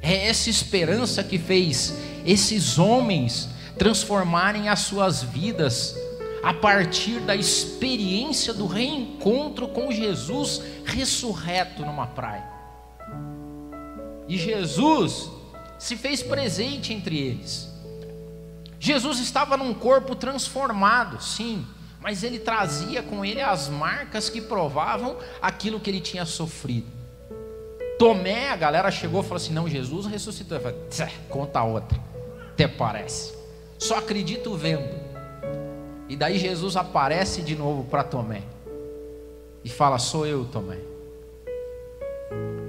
É 0.00 0.28
essa 0.28 0.48
esperança 0.48 1.24
que 1.24 1.38
fez 1.38 1.92
esses 2.24 2.78
homens 2.78 3.48
transformarem 3.76 4.68
as 4.68 4.78
suas 4.78 5.24
vidas 5.24 5.96
a 6.44 6.52
partir 6.52 7.20
da 7.20 7.34
experiência 7.34 8.52
do 8.52 8.66
reencontro 8.66 9.66
com 9.66 9.90
Jesus 9.90 10.60
ressurreto 10.84 11.80
numa 11.82 12.06
praia. 12.06 12.46
E 14.28 14.36
Jesus 14.36 15.30
se 15.78 15.96
fez 15.96 16.22
presente 16.22 16.92
entre 16.92 17.18
eles. 17.18 17.72
Jesus 18.78 19.18
estava 19.20 19.56
num 19.56 19.72
corpo 19.72 20.14
transformado, 20.14 21.22
sim, 21.22 21.66
mas 21.98 22.22
ele 22.22 22.38
trazia 22.38 23.02
com 23.02 23.24
ele 23.24 23.40
as 23.40 23.70
marcas 23.70 24.28
que 24.28 24.42
provavam 24.42 25.16
aquilo 25.40 25.80
que 25.80 25.88
ele 25.88 26.00
tinha 26.00 26.26
sofrido. 26.26 26.86
Tomé, 27.98 28.50
a 28.50 28.56
galera 28.56 28.90
chegou 28.90 29.20
e 29.20 29.22
falou 29.22 29.36
assim: 29.36 29.54
Não, 29.54 29.66
Jesus 29.66 30.04
ressuscitou. 30.04 30.58
Eu 30.58 30.62
falei, 30.62 31.14
conta 31.30 31.62
outra, 31.62 31.98
até 32.50 32.68
parece. 32.68 33.32
Só 33.78 33.96
acredito 33.96 34.54
vendo. 34.54 35.03
E 36.08 36.16
daí 36.16 36.38
Jesus 36.38 36.76
aparece 36.76 37.42
de 37.42 37.56
novo 37.56 37.84
para 37.84 38.04
Tomé 38.04 38.42
e 39.64 39.68
fala: 39.68 39.98
Sou 39.98 40.26
eu, 40.26 40.44
Tomé. 40.44 40.78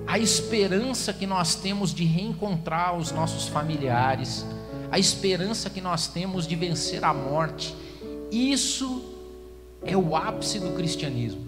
A 0.08 0.18
esperança 0.18 1.12
que 1.12 1.28
nós 1.28 1.56
temos 1.56 1.94
de 1.94 2.06
reencontrar 2.06 2.96
os 2.96 3.12
nossos 3.12 3.48
familiares, 3.48 4.46
a 4.90 4.98
esperança 4.98 5.70
que 5.70 5.82
nós 5.82 6.08
temos 6.08 6.48
de 6.48 6.56
vencer 6.56 7.04
a 7.04 7.14
morte, 7.14 7.76
isso 8.32 9.04
é 9.84 9.98
o 9.98 10.16
ápice 10.16 10.60
do 10.60 10.72
cristianismo. 10.72 11.46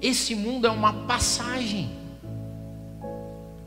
Esse 0.00 0.34
mundo 0.34 0.66
é 0.66 0.70
uma 0.70 0.92
passagem. 0.92 1.90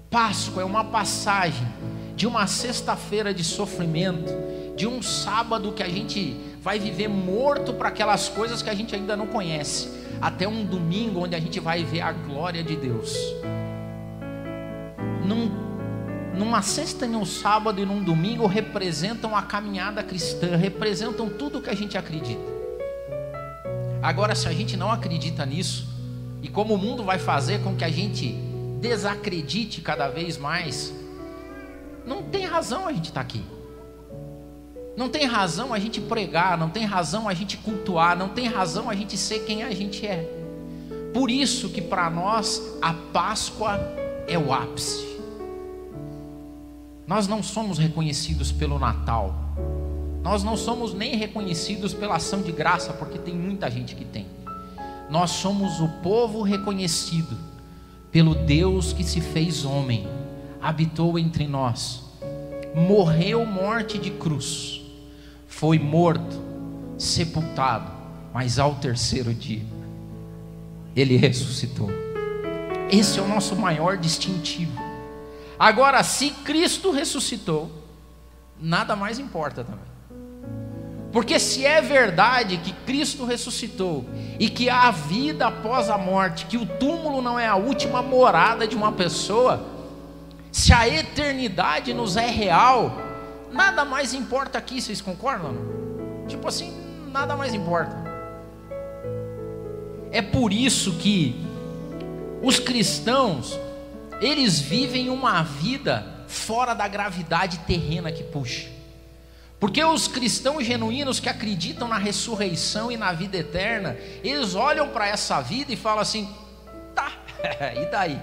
Páscoa 0.10 0.64
é 0.64 0.66
uma 0.66 0.84
passagem 0.84 1.68
de 2.16 2.26
uma 2.26 2.48
sexta-feira 2.48 3.34
de 3.34 3.44
sofrimento, 3.44 4.34
de 4.76 4.88
um 4.88 5.04
sábado 5.04 5.72
que 5.74 5.84
a 5.84 5.90
gente 5.90 6.47
vai 6.68 6.80
viver 6.80 7.08
morto 7.08 7.74
para 7.74 7.88
aquelas 7.88 8.28
coisas 8.28 8.62
que 8.62 8.70
a 8.70 8.74
gente 8.74 8.94
ainda 8.94 9.16
não 9.16 9.26
conhece, 9.26 9.88
até 10.20 10.46
um 10.46 10.66
domingo 10.66 11.22
onde 11.24 11.34
a 11.34 11.40
gente 11.40 11.62
vai 11.62 11.86
ver 11.86 12.02
a 12.02 12.12
glória 12.12 12.62
de 12.62 12.76
Deus. 12.76 13.16
Num, 15.26 15.50
numa 16.38 16.62
sexta 16.62 17.06
e 17.06 17.16
um 17.16 17.24
sábado 17.24 17.82
e 17.82 17.86
num 17.86 18.04
domingo 18.04 18.46
representam 18.48 19.34
a 19.34 19.44
caminhada 19.44 20.04
cristã, 20.04 20.58
representam 20.58 21.30
tudo 21.30 21.62
que 21.62 21.70
a 21.70 21.74
gente 21.74 21.98
acredita. 21.98 22.52
Agora, 24.04 24.36
se 24.36 24.46
a 24.50 24.52
gente 24.52 24.76
não 24.76 24.92
acredita 24.92 25.46
nisso, 25.46 25.88
e 26.42 26.50
como 26.50 26.74
o 26.74 26.78
mundo 26.78 27.02
vai 27.02 27.18
fazer 27.18 27.64
com 27.64 27.78
que 27.78 27.86
a 27.86 27.90
gente 27.90 28.36
desacredite 28.82 29.80
cada 29.80 30.10
vez 30.10 30.38
mais, 30.38 30.94
não 32.06 32.24
tem 32.24 32.44
razão 32.44 32.86
a 32.86 32.92
gente 32.92 33.06
estar 33.06 33.22
tá 33.22 33.26
aqui. 33.26 33.57
Não 34.98 35.08
tem 35.08 35.26
razão 35.26 35.76
a 35.76 35.78
gente 35.80 36.02
pregar, 36.02 36.58
não 36.58 36.70
tem 36.70 36.84
razão 36.84 37.30
a 37.30 37.34
gente 37.36 37.56
cultuar, 37.56 38.18
não 38.18 38.30
tem 38.30 38.48
razão 38.48 38.90
a 38.90 38.96
gente 38.96 39.16
ser 39.16 39.46
quem 39.46 39.62
a 39.62 39.70
gente 39.70 40.06
é. 40.08 40.24
Por 41.14 41.30
isso 41.30 41.70
que 41.70 41.82
para 41.82 42.10
nós 42.10 42.60
a 42.82 42.94
Páscoa 42.94 43.80
é 44.28 44.40
o 44.40 44.52
ápice. 44.52 45.06
Nós 47.06 47.28
não 47.28 47.44
somos 47.44 47.78
reconhecidos 47.78 48.52
pelo 48.52 48.80
Natal. 48.80 49.36
Nós 50.24 50.44
não 50.44 50.58
somos 50.58 50.96
nem 50.96 51.16
reconhecidos 51.16 51.94
pela 51.94 52.16
ação 52.16 52.42
de 52.42 52.52
graça, 52.52 52.92
porque 52.92 53.20
tem 53.20 53.36
muita 53.36 53.70
gente 53.70 53.96
que 53.96 54.04
tem. 54.04 54.26
Nós 55.10 55.30
somos 55.30 55.80
o 55.80 55.88
povo 56.02 56.42
reconhecido 56.42 57.38
pelo 58.12 58.34
Deus 58.34 58.94
que 58.94 59.04
se 59.04 59.22
fez 59.22 59.64
homem, 59.64 60.08
habitou 60.60 61.20
entre 61.20 61.48
nós, 61.48 62.04
morreu 62.76 63.46
morte 63.46 63.98
de 63.98 64.12
cruz, 64.12 64.77
foi 65.58 65.80
morto, 65.80 66.40
sepultado, 67.00 67.92
mas 68.32 68.60
ao 68.60 68.76
terceiro 68.76 69.34
dia 69.34 69.66
ele 70.96 71.18
ressuscitou. 71.18 71.90
Esse 72.92 73.18
é 73.18 73.22
o 73.24 73.28
nosso 73.28 73.56
maior 73.56 73.98
distintivo. 73.98 74.80
Agora, 75.58 76.04
se 76.04 76.30
Cristo 76.30 76.92
ressuscitou, 76.92 77.72
nada 78.62 78.96
mais 78.96 79.18
importa 79.18 79.64
também. 79.64 79.88
Porque 81.12 81.40
se 81.40 81.66
é 81.66 81.82
verdade 81.82 82.58
que 82.58 82.72
Cristo 82.86 83.26
ressuscitou 83.26 84.06
e 84.40 84.52
que 84.52 84.70
há 84.70 84.92
vida 84.92 85.48
após 85.48 85.90
a 85.90 85.98
morte, 85.98 86.46
que 86.46 86.58
o 86.58 86.68
túmulo 86.68 87.20
não 87.20 87.40
é 87.40 87.48
a 87.48 87.56
última 87.56 88.04
morada 88.04 88.68
de 88.68 88.76
uma 88.76 88.92
pessoa, 88.92 89.66
se 90.52 90.72
a 90.72 90.88
eternidade 90.88 91.96
nos 91.96 92.16
é 92.16 92.28
real, 92.28 93.07
nada 93.52 93.86
mais 93.86 94.14
importa 94.14 94.58
aqui, 94.58 94.82
vocês 94.82 95.02
concordam? 95.02 95.56
Tipo 96.28 96.48
assim, 96.48 96.74
nada 97.12 97.36
mais 97.36 97.54
importa. 97.54 97.96
É 100.12 100.22
por 100.22 100.54
isso 100.54 100.94
que 100.98 101.36
os 102.42 102.60
cristãos, 102.60 103.60
eles 104.22 104.60
vivem 104.60 105.10
uma 105.10 105.44
vida 105.44 106.06
fora 106.28 106.74
da 106.74 106.88
gravidade 106.88 107.60
terrena 107.60 108.12
que 108.12 108.24
puxa. 108.24 108.68
Porque 109.60 109.84
os 109.84 110.08
cristãos 110.08 110.66
genuínos 110.66 111.20
que 111.20 111.30
acreditam 111.30 111.88
na 111.88 111.98
ressurreição 111.98 112.92
e 112.92 112.98
na 112.98 113.12
vida 113.12 113.38
eterna, 113.38 113.98
eles 114.24 114.54
olham 114.54 114.90
para 114.90 115.08
essa 115.08 115.42
vida 115.42 115.74
e 115.74 115.76
falam 115.76 116.00
assim: 116.00 116.32
tá, 116.94 117.12
e 117.76 117.86
daí? 117.90 118.22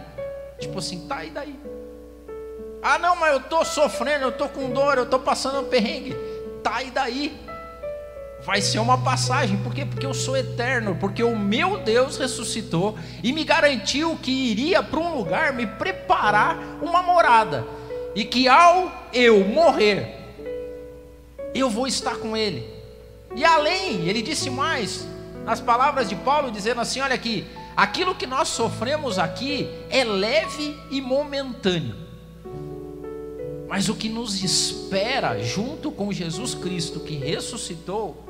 Tipo 0.60 0.78
assim, 0.78 1.08
tá, 1.08 1.24
e 1.24 1.30
daí? 1.30 1.58
Ah, 2.86 2.98
não, 2.98 3.16
mas 3.16 3.32
eu 3.32 3.38
estou 3.38 3.64
sofrendo, 3.64 4.24
eu 4.24 4.28
estou 4.28 4.46
com 4.46 4.70
dor, 4.70 4.98
eu 4.98 5.04
estou 5.04 5.18
passando 5.18 5.60
um 5.60 5.70
perrengue. 5.70 6.14
Tá, 6.62 6.82
e 6.82 6.90
daí? 6.90 7.34
Vai 8.44 8.60
ser 8.60 8.78
uma 8.78 8.98
passagem, 8.98 9.56
por 9.56 9.74
quê? 9.74 9.86
Porque 9.86 10.04
eu 10.04 10.12
sou 10.12 10.36
eterno, 10.36 10.94
porque 11.00 11.22
o 11.24 11.34
meu 11.34 11.78
Deus 11.78 12.18
ressuscitou 12.18 12.98
e 13.22 13.32
me 13.32 13.42
garantiu 13.42 14.18
que 14.20 14.30
iria 14.30 14.82
para 14.82 15.00
um 15.00 15.16
lugar 15.16 15.54
me 15.54 15.66
preparar 15.66 16.58
uma 16.82 17.02
morada, 17.02 17.66
e 18.14 18.22
que 18.22 18.46
ao 18.46 18.92
eu 19.14 19.42
morrer, 19.46 20.14
eu 21.54 21.70
vou 21.70 21.86
estar 21.86 22.16
com 22.16 22.36
Ele. 22.36 22.68
E 23.34 23.42
além, 23.46 24.06
ele 24.06 24.20
disse 24.20 24.50
mais, 24.50 25.08
nas 25.46 25.58
palavras 25.58 26.06
de 26.06 26.16
Paulo, 26.16 26.50
dizendo 26.50 26.82
assim: 26.82 27.00
olha 27.00 27.14
aqui, 27.14 27.46
aquilo 27.74 28.14
que 28.14 28.26
nós 28.26 28.48
sofremos 28.48 29.18
aqui 29.18 29.70
é 29.88 30.04
leve 30.04 30.78
e 30.90 31.00
momentâneo. 31.00 32.03
Mas 33.74 33.88
o 33.88 33.94
que 33.96 34.08
nos 34.08 34.40
espera 34.40 35.42
junto 35.42 35.90
com 35.90 36.12
Jesus 36.12 36.54
Cristo 36.54 37.00
que 37.00 37.16
ressuscitou 37.16 38.24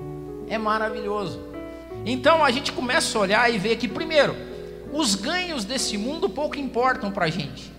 é 0.48 0.56
maravilhoso. 0.56 1.38
Então 2.06 2.42
a 2.42 2.50
gente 2.50 2.72
começa 2.72 3.18
a 3.18 3.20
olhar 3.20 3.52
e 3.52 3.58
ver 3.58 3.76
que, 3.76 3.86
primeiro, 3.86 4.34
os 4.90 5.14
ganhos 5.14 5.66
desse 5.66 5.98
mundo 5.98 6.30
pouco 6.30 6.56
importam 6.56 7.12
para 7.12 7.26
a 7.26 7.30
gente, 7.30 7.70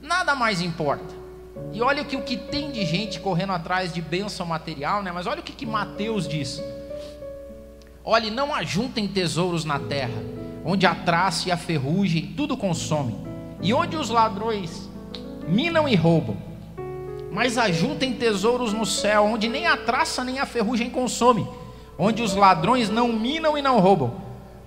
nada 0.00 0.36
mais 0.36 0.60
importa. 0.60 1.12
E 1.72 1.82
olha 1.82 2.04
que 2.04 2.14
o 2.14 2.22
que 2.22 2.36
tem 2.36 2.70
de 2.70 2.86
gente 2.86 3.18
correndo 3.18 3.52
atrás 3.52 3.92
de 3.92 4.00
bênção 4.00 4.46
material, 4.46 5.02
né? 5.02 5.10
Mas 5.10 5.26
olha 5.26 5.40
o 5.40 5.42
que, 5.42 5.52
que 5.52 5.66
Mateus 5.66 6.28
diz. 6.28 6.62
Olhe, 8.04 8.30
não 8.30 8.54
ajuntem 8.54 9.08
tesouros 9.08 9.64
na 9.64 9.80
terra, 9.80 10.22
onde 10.64 10.86
a 10.86 10.94
traça 10.94 11.48
e 11.48 11.50
a 11.50 11.56
ferrugem 11.56 12.32
tudo 12.36 12.56
consomem, 12.56 13.18
e 13.60 13.74
onde 13.74 13.96
os 13.96 14.08
ladrões 14.08 14.88
minam 15.48 15.88
e 15.88 15.96
roubam. 15.96 16.47
Mas 17.30 17.58
ajuntem 17.58 18.14
tesouros 18.14 18.72
no 18.72 18.86
céu, 18.86 19.24
onde 19.24 19.48
nem 19.48 19.66
a 19.66 19.76
traça 19.76 20.24
nem 20.24 20.38
a 20.38 20.46
ferrugem 20.46 20.88
consomem, 20.88 21.46
onde 21.98 22.22
os 22.22 22.34
ladrões 22.34 22.88
não 22.88 23.12
minam 23.12 23.56
e 23.56 23.62
não 23.62 23.78
roubam. 23.78 24.14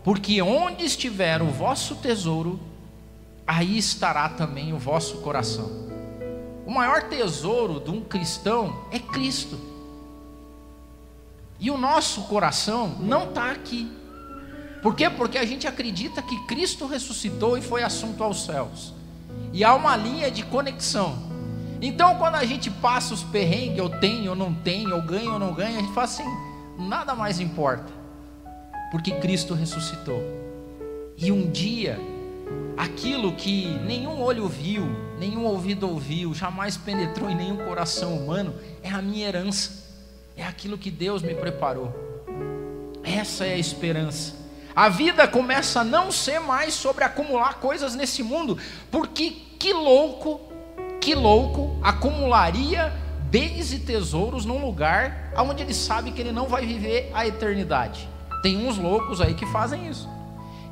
Porque 0.03 0.41
onde 0.41 0.83
estiver 0.85 1.41
o 1.41 1.47
vosso 1.47 1.95
tesouro, 1.95 2.59
aí 3.45 3.77
estará 3.77 4.29
também 4.29 4.73
o 4.73 4.77
vosso 4.77 5.17
coração. 5.17 5.69
O 6.65 6.71
maior 6.71 7.03
tesouro 7.03 7.79
de 7.79 7.89
um 7.89 8.01
cristão 8.01 8.83
é 8.91 8.99
Cristo. 8.99 9.59
E 11.59 11.69
o 11.69 11.77
nosso 11.77 12.23
coração 12.23 12.95
não 12.99 13.25
está 13.25 13.51
aqui. 13.51 13.91
Por 14.81 14.95
quê? 14.95 15.09
Porque 15.09 15.37
a 15.37 15.45
gente 15.45 15.67
acredita 15.67 16.21
que 16.21 16.47
Cristo 16.47 16.87
ressuscitou 16.87 17.57
e 17.57 17.61
foi 17.61 17.83
assunto 17.83 18.23
aos 18.23 18.45
céus. 18.45 18.93
E 19.53 19.63
há 19.63 19.75
uma 19.75 19.95
linha 19.95 20.31
de 20.31 20.43
conexão. 20.43 21.30
Então, 21.81 22.15
quando 22.17 22.35
a 22.35 22.45
gente 22.45 22.69
passa 22.69 23.13
os 23.13 23.23
perrengues, 23.23 23.77
eu 23.77 23.89
tenho, 23.89 24.25
eu 24.25 24.35
não 24.35 24.53
tenho, 24.53 24.89
eu 24.89 25.01
ganho, 25.01 25.33
eu 25.33 25.39
não 25.39 25.53
ganho, 25.53 25.79
a 25.79 25.81
gente 25.81 25.93
fala 25.93 26.05
assim: 26.05 26.25
nada 26.77 27.15
mais 27.15 27.39
importa, 27.39 27.91
porque 28.91 29.11
Cristo 29.13 29.53
ressuscitou. 29.53 30.21
E 31.17 31.31
um 31.31 31.49
dia 31.49 31.99
aquilo 32.77 33.33
que 33.33 33.67
nenhum 33.85 34.21
olho 34.21 34.47
viu, 34.47 34.87
nenhum 35.19 35.45
ouvido 35.45 35.87
ouviu, 35.87 36.33
jamais 36.33 36.77
penetrou 36.77 37.29
em 37.29 37.35
nenhum 37.35 37.57
coração 37.57 38.15
humano, 38.15 38.55
é 38.81 38.89
a 38.89 39.01
minha 39.01 39.27
herança, 39.27 39.71
é 40.35 40.43
aquilo 40.43 40.77
que 40.77 40.89
Deus 40.89 41.21
me 41.21 41.35
preparou. 41.35 41.93
Essa 43.03 43.45
é 43.45 43.53
a 43.53 43.57
esperança. 43.57 44.35
A 44.75 44.87
vida 44.87 45.27
começa 45.27 45.81
a 45.81 45.83
não 45.83 46.11
ser 46.11 46.39
mais 46.39 46.73
sobre 46.73 47.03
acumular 47.03 47.59
coisas 47.59 47.93
nesse 47.93 48.23
mundo, 48.23 48.57
porque 48.89 49.31
que 49.59 49.73
louco, 49.73 50.41
que 50.99 51.13
louco 51.13 51.70
acumularia 51.81 52.93
bens 53.29 53.71
e 53.71 53.79
tesouros 53.79 54.45
num 54.45 54.63
lugar 54.63 55.31
onde 55.37 55.63
ele 55.63 55.73
sabe 55.73 56.11
que 56.11 56.19
ele 56.19 56.31
não 56.31 56.47
vai 56.47 56.65
viver 56.65 57.09
a 57.13 57.25
eternidade. 57.25 58.07
Tem 58.43 58.67
uns 58.67 58.77
loucos 58.77 59.21
aí 59.21 59.33
que 59.33 59.45
fazem 59.45 59.87
isso, 59.87 60.09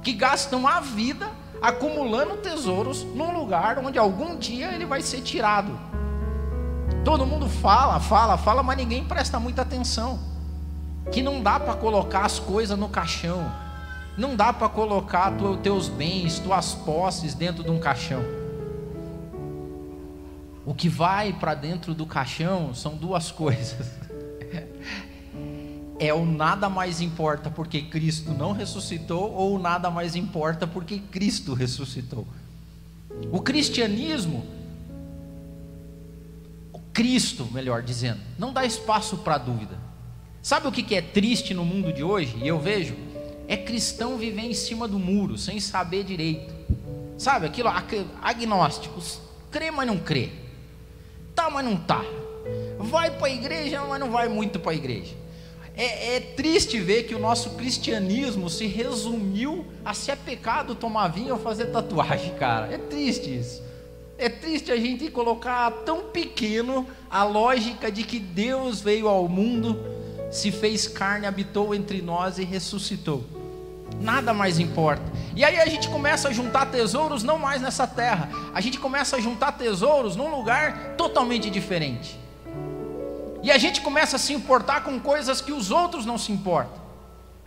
que 0.03 0.13
gastam 0.13 0.67
a 0.67 0.79
vida 0.79 1.29
acumulando 1.61 2.37
tesouros 2.37 3.03
num 3.03 3.37
lugar 3.37 3.79
onde 3.79 3.97
algum 3.97 4.37
dia 4.37 4.71
ele 4.73 4.85
vai 4.85 5.01
ser 5.01 5.21
tirado. 5.21 5.71
Todo 7.05 7.25
mundo 7.25 7.47
fala, 7.47 7.99
fala, 7.99 8.37
fala, 8.37 8.61
mas 8.61 8.77
ninguém 8.77 9.03
presta 9.03 9.39
muita 9.39 9.61
atenção. 9.61 10.19
Que 11.11 11.21
não 11.21 11.41
dá 11.41 11.59
para 11.59 11.73
colocar 11.73 12.25
as 12.25 12.39
coisas 12.39 12.77
no 12.77 12.89
caixão, 12.89 13.49
não 14.17 14.35
dá 14.35 14.51
para 14.51 14.67
colocar 14.67 15.31
teus 15.63 15.87
bens, 15.87 16.39
tuas 16.39 16.75
posses 16.75 17.33
dentro 17.33 17.63
de 17.63 17.71
um 17.71 17.79
caixão. 17.79 18.38
O 20.69 20.75
que 20.75 20.88
vai 20.88 21.34
para 21.34 21.55
dentro 21.55 21.95
do 21.95 22.05
caixão 22.05 22.75
são 22.75 22.95
duas 22.95 23.32
coisas 23.34 23.88
é 25.97 26.13
o 26.13 26.23
nada 26.23 26.69
mais 26.69 27.01
importa 27.01 27.49
porque 27.49 27.82
Cristo 27.82 28.36
não 28.36 28.51
ressuscitou 28.51 29.34
ou 29.34 29.55
o 29.55 29.60
nada 29.60 29.89
mais 29.89 30.15
importa 30.15 30.67
porque 30.67 30.99
Cristo 30.99 31.55
ressuscitou. 31.55 32.27
O 33.32 33.41
cristianismo, 33.41 34.45
o 36.71 36.79
Cristo, 36.93 37.49
melhor 37.51 37.82
dizendo, 37.82 38.19
não 38.38 38.53
dá 38.53 38.63
espaço 38.63 39.17
para 39.17 39.39
dúvida. 39.39 39.75
Sabe 40.39 40.67
o 40.67 40.71
que 40.71 40.93
é 40.93 41.01
triste 41.01 41.51
no 41.51 41.65
mundo 41.65 41.91
de 41.91 42.03
hoje? 42.03 42.38
E 42.38 42.47
eu 42.47 42.60
vejo, 42.60 42.95
é 43.47 43.58
cristão 43.58 44.19
viver 44.19 44.43
em 44.43 44.53
cima 44.53 44.88
do 44.88 44.99
muro, 44.99 45.36
sem 45.36 45.60
saber 45.60 46.03
direito. 46.03 46.53
Sabe 47.17 47.47
aquilo, 47.47 47.69
agnósticos, 48.21 49.19
crê, 49.49 49.71
mas 49.71 49.88
não 49.88 49.97
crê. 49.97 50.47
Mas 51.49 51.65
não 51.65 51.77
tá. 51.77 52.03
Vai 52.77 53.12
para 53.12 53.27
a 53.27 53.31
igreja, 53.31 53.83
mas 53.88 53.99
não 53.99 54.12
vai 54.12 54.29
muito 54.29 54.59
para 54.59 54.71
a 54.71 54.75
igreja. 54.75 55.13
É, 55.75 56.15
é, 56.15 56.19
triste 56.19 56.77
ver 56.79 57.03
que 57.03 57.15
o 57.15 57.19
nosso 57.19 57.51
cristianismo 57.51 58.49
se 58.49 58.65
resumiu 58.67 59.65
a 59.85 59.93
se 59.93 60.12
é 60.12 60.15
pecado 60.15 60.75
tomar 60.75 61.07
vinho 61.07 61.33
ou 61.33 61.39
fazer 61.39 61.67
tatuagem, 61.67 62.33
cara. 62.35 62.73
É 62.73 62.77
triste 62.77 63.33
isso. 63.33 63.63
É 64.17 64.27
triste 64.27 64.73
a 64.73 64.75
gente 64.75 65.09
colocar 65.09 65.71
tão 65.85 66.01
pequeno 66.07 66.85
a 67.09 67.23
lógica 67.23 67.89
de 67.89 68.03
que 68.03 68.19
Deus 68.19 68.81
veio 68.81 69.07
ao 69.07 69.29
mundo, 69.29 69.79
se 70.29 70.51
fez 70.51 70.85
carne, 70.85 71.25
habitou 71.25 71.73
entre 71.73 72.01
nós 72.01 72.38
e 72.38 72.43
ressuscitou. 72.43 73.38
Nada 73.99 74.34
mais 74.34 74.60
importa. 74.60 75.04
E 75.36 75.43
aí 75.43 75.60
a 75.60 75.65
gente 75.65 75.88
começa 75.89 76.30
a 76.30 76.34
juntar 76.34 76.65
tesouros 76.67 77.23
não 77.23 77.39
mais 77.39 77.62
nessa 77.62 77.88
terra. 77.88 78.30
A 78.54 78.62
gente 78.62 78.80
começa 78.80 79.15
a 79.15 79.21
juntar 79.21 79.54
tesouros 79.54 80.15
num 80.15 80.30
lugar 80.30 80.95
totalmente 80.97 81.49
diferente. 81.49 82.19
E 83.41 83.52
a 83.52 83.58
gente 83.58 83.82
começa 83.82 84.17
a 84.17 84.19
se 84.19 84.34
importar 84.34 84.84
com 84.84 84.99
coisas 84.99 85.39
que 85.41 85.52
os 85.52 85.71
outros 85.71 86.06
não 86.06 86.17
se 86.17 86.32
importam. 86.32 86.80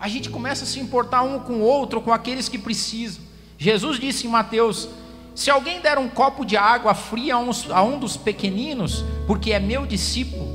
A 0.01 0.09
gente 0.09 0.31
começa 0.31 0.65
a 0.65 0.67
se 0.67 0.81
importar 0.81 1.23
um 1.23 1.39
com 1.39 1.55
o 1.55 1.61
outro, 1.61 2.01
com 2.01 2.13
aqueles 2.13 2.49
que 2.49 2.59
precisam. 2.59 3.23
Jesus 3.59 4.01
disse 4.01 4.27
em 4.27 4.31
Mateus: 4.31 4.89
Se 5.35 5.51
alguém 5.51 5.81
der 5.81 5.99
um 5.99 6.09
copo 6.09 6.45
de 6.45 6.57
água 6.57 6.95
fria 6.95 7.35
a 7.35 7.83
um, 7.83 7.99
dos 7.99 8.17
pequeninos, 8.17 9.05
porque 9.27 9.53
é 9.53 9.61
meu 9.61 9.87
discípulo, 9.87 10.49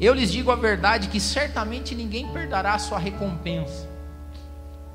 eu 0.00 0.12
lhes 0.12 0.30
digo 0.30 0.50
a 0.50 0.56
verdade 0.56 1.08
que 1.08 1.20
certamente 1.20 1.94
ninguém 1.94 2.28
perderá 2.28 2.74
a 2.74 2.78
sua 2.78 2.98
recompensa. 2.98 3.89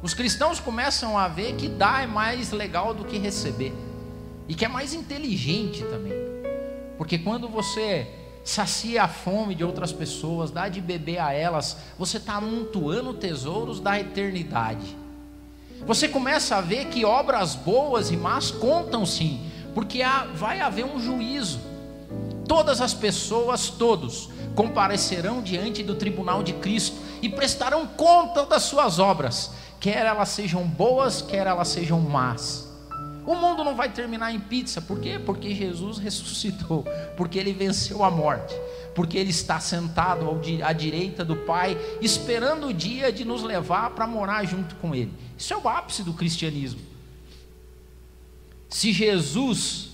Os 0.05 0.13
cristãos 0.13 0.59
começam 0.59 1.17
a 1.17 1.27
ver 1.27 1.55
que 1.55 1.67
dar 1.67 2.03
é 2.03 2.05
mais 2.05 2.51
legal 2.51 2.93
do 2.93 3.05
que 3.05 3.17
receber. 3.17 3.73
e 4.47 4.53
que 4.53 4.63
é 4.63 4.67
mais 4.67 4.93
inteligente 4.93 5.83
também. 5.85 6.13
Porque 6.95 7.17
quando 7.17 7.49
você 7.49 8.07
sacia 8.43 9.01
a 9.01 9.07
fome 9.07 9.55
de 9.55 9.63
outras 9.63 9.91
pessoas, 9.91 10.51
dá 10.51 10.69
de 10.69 10.79
beber 10.79 11.17
a 11.17 11.33
elas, 11.33 11.77
você 11.97 12.17
está 12.17 12.35
amontoando 12.35 13.15
tesouros 13.15 13.79
da 13.79 13.99
eternidade. 13.99 14.95
Você 15.87 16.07
começa 16.07 16.55
a 16.55 16.61
ver 16.61 16.85
que 16.89 17.03
obras 17.03 17.55
boas 17.55 18.11
e 18.11 18.15
más 18.15 18.51
contam 18.51 19.07
sim, 19.07 19.49
porque 19.73 20.03
há, 20.03 20.27
vai 20.35 20.61
haver 20.61 20.85
um 20.85 20.99
juízo. 20.99 21.59
Todas 22.47 22.79
as 22.79 22.93
pessoas, 22.93 23.71
todos, 23.71 24.29
comparecerão 24.55 25.41
diante 25.41 25.81
do 25.81 25.95
tribunal 25.95 26.43
de 26.43 26.53
Cristo 26.53 26.95
e 27.23 27.27
prestarão 27.27 27.87
conta 27.87 28.45
das 28.45 28.61
suas 28.61 28.99
obras, 28.99 29.51
quer 29.79 30.05
elas 30.05 30.29
sejam 30.29 30.67
boas, 30.67 31.21
quer 31.21 31.47
elas 31.47 31.67
sejam 31.67 31.99
más. 31.99 32.65
O 33.25 33.33
mundo 33.33 33.63
não 33.63 33.75
vai 33.75 33.89
terminar 33.91 34.31
em 34.31 34.39
pizza, 34.39 34.79
por 34.79 34.99
quê? 34.99 35.17
Porque 35.17 35.53
Jesus 35.55 35.97
ressuscitou, 35.97 36.85
porque 37.17 37.39
ele 37.39 37.53
venceu 37.53 38.03
a 38.03 38.11
morte, 38.11 38.53
porque 38.93 39.17
ele 39.17 39.31
está 39.31 39.59
sentado 39.59 40.29
à 40.63 40.71
direita 40.71 41.25
do 41.25 41.35
Pai, 41.37 41.75
esperando 42.01 42.67
o 42.67 42.73
dia 42.73 43.11
de 43.11 43.25
nos 43.25 43.41
levar 43.41 43.89
para 43.91 44.05
morar 44.05 44.45
junto 44.45 44.75
com 44.75 44.93
ele. 44.93 45.11
Isso 45.35 45.53
é 45.53 45.57
o 45.57 45.67
ápice 45.67 46.03
do 46.03 46.13
cristianismo. 46.13 46.81
Se 48.69 48.93
Jesus 48.93 49.89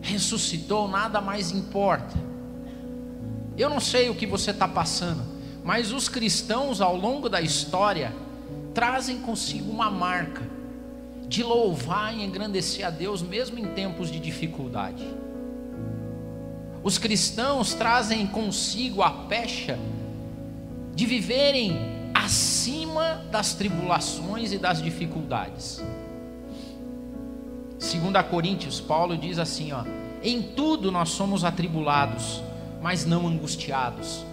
ressuscitou, 0.00 0.86
nada 0.86 1.20
mais 1.20 1.50
importa. 1.50 2.16
Eu 3.56 3.68
não 3.68 3.80
sei 3.80 4.08
o 4.08 4.14
que 4.14 4.26
você 4.26 4.52
está 4.52 4.68
passando, 4.68 5.22
mas 5.64 5.92
os 5.92 6.08
cristãos 6.08 6.80
ao 6.80 6.96
longo 6.96 7.28
da 7.28 7.40
história 7.40 8.14
trazem 8.74 9.20
consigo 9.20 9.70
uma 9.70 9.90
marca 9.90 10.42
de 11.28 11.42
louvar 11.42 12.12
e 12.16 12.24
engrandecer 12.24 12.86
a 12.86 12.90
Deus 12.90 13.22
mesmo 13.22 13.58
em 13.58 13.66
tempos 13.66 14.10
de 14.10 14.18
dificuldade. 14.18 15.04
Os 16.82 16.98
cristãos 16.98 17.74
trazem 17.74 18.26
consigo 18.26 19.02
a 19.02 19.10
pecha 19.10 19.78
de 20.94 21.06
viverem 21.06 21.78
acima 22.14 23.24
das 23.30 23.54
tribulações 23.54 24.52
e 24.52 24.58
das 24.58 24.82
dificuldades. 24.82 25.82
Segundo 27.78 28.16
a 28.16 28.22
Coríntios, 28.22 28.80
Paulo 28.80 29.16
diz 29.16 29.38
assim, 29.38 29.72
ó: 29.72 29.84
"Em 30.22 30.42
tudo 30.42 30.90
nós 30.90 31.10
somos 31.10 31.44
atribulados, 31.44 32.42
mas 32.82 33.04
não 33.06 33.26
angustiados. 33.26 34.24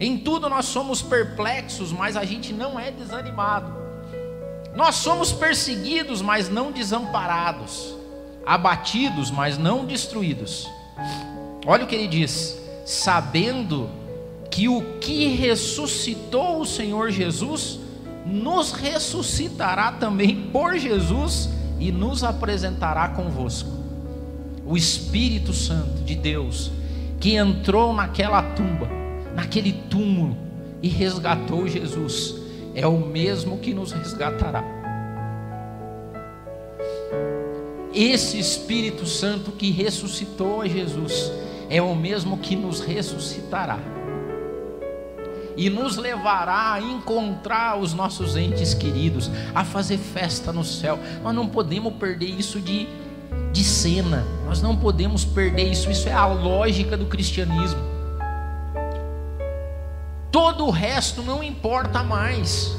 Em 0.00 0.18
tudo 0.18 0.48
nós 0.48 0.66
somos 0.66 1.00
perplexos, 1.02 1.92
mas 1.92 2.16
a 2.16 2.24
gente 2.24 2.52
não 2.52 2.78
é 2.78 2.90
desanimado. 2.90 3.72
Nós 4.74 4.96
somos 4.96 5.32
perseguidos, 5.32 6.22
mas 6.22 6.48
não 6.48 6.72
desamparados, 6.72 7.94
abatidos, 8.44 9.30
mas 9.30 9.58
não 9.58 9.84
destruídos. 9.84 10.68
Olha 11.66 11.84
o 11.84 11.86
que 11.86 11.94
ele 11.94 12.08
diz: 12.08 12.58
sabendo 12.84 13.90
que 14.50 14.68
o 14.68 14.98
que 14.98 15.28
ressuscitou 15.28 16.60
o 16.60 16.66
Senhor 16.66 17.10
Jesus 17.10 17.78
nos 18.24 18.72
ressuscitará 18.72 19.92
também 19.92 20.48
por 20.50 20.76
Jesus 20.76 21.48
e 21.78 21.90
nos 21.90 22.22
apresentará 22.22 23.08
convosco. 23.08 23.70
O 24.64 24.76
Espírito 24.76 25.52
Santo 25.52 26.02
de 26.04 26.14
Deus 26.14 26.70
que 27.18 27.36
entrou 27.36 27.92
naquela 27.92 28.42
tumba, 28.42 28.88
naquele 29.34 29.72
túmulo 29.72 30.36
e 30.82 30.88
resgatou 30.88 31.66
Jesus 31.66 32.42
é 32.74 32.86
o 32.86 32.98
mesmo 32.98 33.58
que 33.58 33.74
nos 33.74 33.92
resgatará. 33.92 34.64
Esse 37.94 38.38
Espírito 38.38 39.06
Santo 39.06 39.52
que 39.52 39.70
ressuscitou 39.70 40.62
a 40.62 40.68
Jesus 40.68 41.30
é 41.68 41.80
o 41.82 41.94
mesmo 41.94 42.38
que 42.38 42.56
nos 42.56 42.80
ressuscitará 42.80 43.78
e 45.54 45.68
nos 45.68 45.98
levará 45.98 46.72
a 46.72 46.80
encontrar 46.80 47.78
os 47.78 47.92
nossos 47.92 48.36
entes 48.36 48.72
queridos, 48.72 49.30
a 49.54 49.62
fazer 49.62 49.98
festa 49.98 50.50
no 50.50 50.64
céu. 50.64 50.98
Nós 51.22 51.34
não 51.34 51.46
podemos 51.46 51.92
perder 51.94 52.26
isso 52.26 52.58
de, 52.58 52.88
de 53.52 53.62
cena, 53.62 54.24
nós 54.46 54.62
não 54.62 54.74
podemos 54.74 55.24
perder 55.24 55.70
isso, 55.70 55.90
isso 55.90 56.08
é 56.08 56.12
a 56.12 56.26
lógica 56.26 56.96
do 56.96 57.04
cristianismo. 57.04 57.91
Todo 60.32 60.64
o 60.64 60.70
resto 60.70 61.22
não 61.22 61.44
importa 61.44 62.02
mais. 62.02 62.74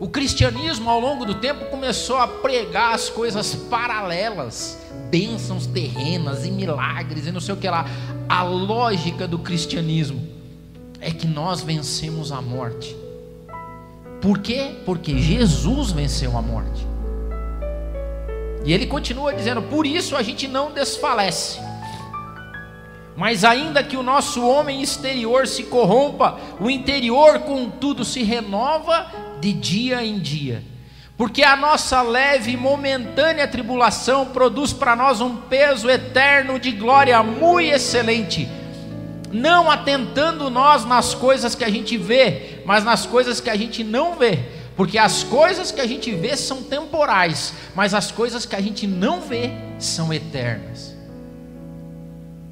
O 0.00 0.08
cristianismo, 0.08 0.88
ao 0.88 0.98
longo 0.98 1.26
do 1.26 1.34
tempo, 1.34 1.66
começou 1.66 2.16
a 2.16 2.26
pregar 2.26 2.94
as 2.94 3.10
coisas 3.10 3.54
paralelas, 3.54 4.78
bênçãos 5.10 5.66
terrenas 5.66 6.46
e 6.46 6.50
milagres 6.50 7.26
e 7.26 7.32
não 7.32 7.40
sei 7.40 7.54
o 7.54 7.58
que 7.58 7.68
lá. 7.68 7.84
A 8.26 8.42
lógica 8.42 9.28
do 9.28 9.38
cristianismo 9.40 10.26
é 11.00 11.10
que 11.10 11.26
nós 11.26 11.60
vencemos 11.60 12.32
a 12.32 12.40
morte. 12.40 12.96
Por 14.22 14.38
quê? 14.38 14.70
Porque 14.86 15.18
Jesus 15.18 15.92
venceu 15.92 16.36
a 16.38 16.40
morte. 16.40 16.86
E 18.64 18.72
ele 18.72 18.86
continua 18.86 19.34
dizendo: 19.34 19.62
por 19.62 19.86
isso 19.86 20.16
a 20.16 20.22
gente 20.22 20.48
não 20.48 20.72
desfalece. 20.72 21.67
Mas 23.18 23.42
ainda 23.42 23.82
que 23.82 23.96
o 23.96 24.02
nosso 24.02 24.46
homem 24.46 24.80
exterior 24.80 25.48
se 25.48 25.64
corrompa, 25.64 26.38
o 26.60 26.70
interior, 26.70 27.40
contudo, 27.40 28.04
se 28.04 28.22
renova 28.22 29.10
de 29.40 29.52
dia 29.52 30.04
em 30.04 30.20
dia. 30.20 30.62
Porque 31.16 31.42
a 31.42 31.56
nossa 31.56 32.00
leve 32.00 32.52
e 32.52 32.56
momentânea 32.56 33.48
tribulação 33.48 34.26
produz 34.26 34.72
para 34.72 34.94
nós 34.94 35.20
um 35.20 35.34
peso 35.34 35.90
eterno 35.90 36.60
de 36.60 36.70
glória 36.70 37.20
muito 37.20 37.74
excelente. 37.74 38.48
Não 39.32 39.68
atentando 39.68 40.48
nós 40.48 40.84
nas 40.84 41.12
coisas 41.12 41.56
que 41.56 41.64
a 41.64 41.70
gente 41.70 41.98
vê, 41.98 42.62
mas 42.64 42.84
nas 42.84 43.04
coisas 43.04 43.40
que 43.40 43.50
a 43.50 43.56
gente 43.56 43.82
não 43.82 44.14
vê. 44.14 44.38
Porque 44.76 44.96
as 44.96 45.24
coisas 45.24 45.72
que 45.72 45.80
a 45.80 45.88
gente 45.88 46.14
vê 46.14 46.36
são 46.36 46.62
temporais, 46.62 47.52
mas 47.74 47.94
as 47.94 48.12
coisas 48.12 48.46
que 48.46 48.54
a 48.54 48.60
gente 48.60 48.86
não 48.86 49.20
vê 49.20 49.50
são 49.76 50.12
eternas. 50.12 50.97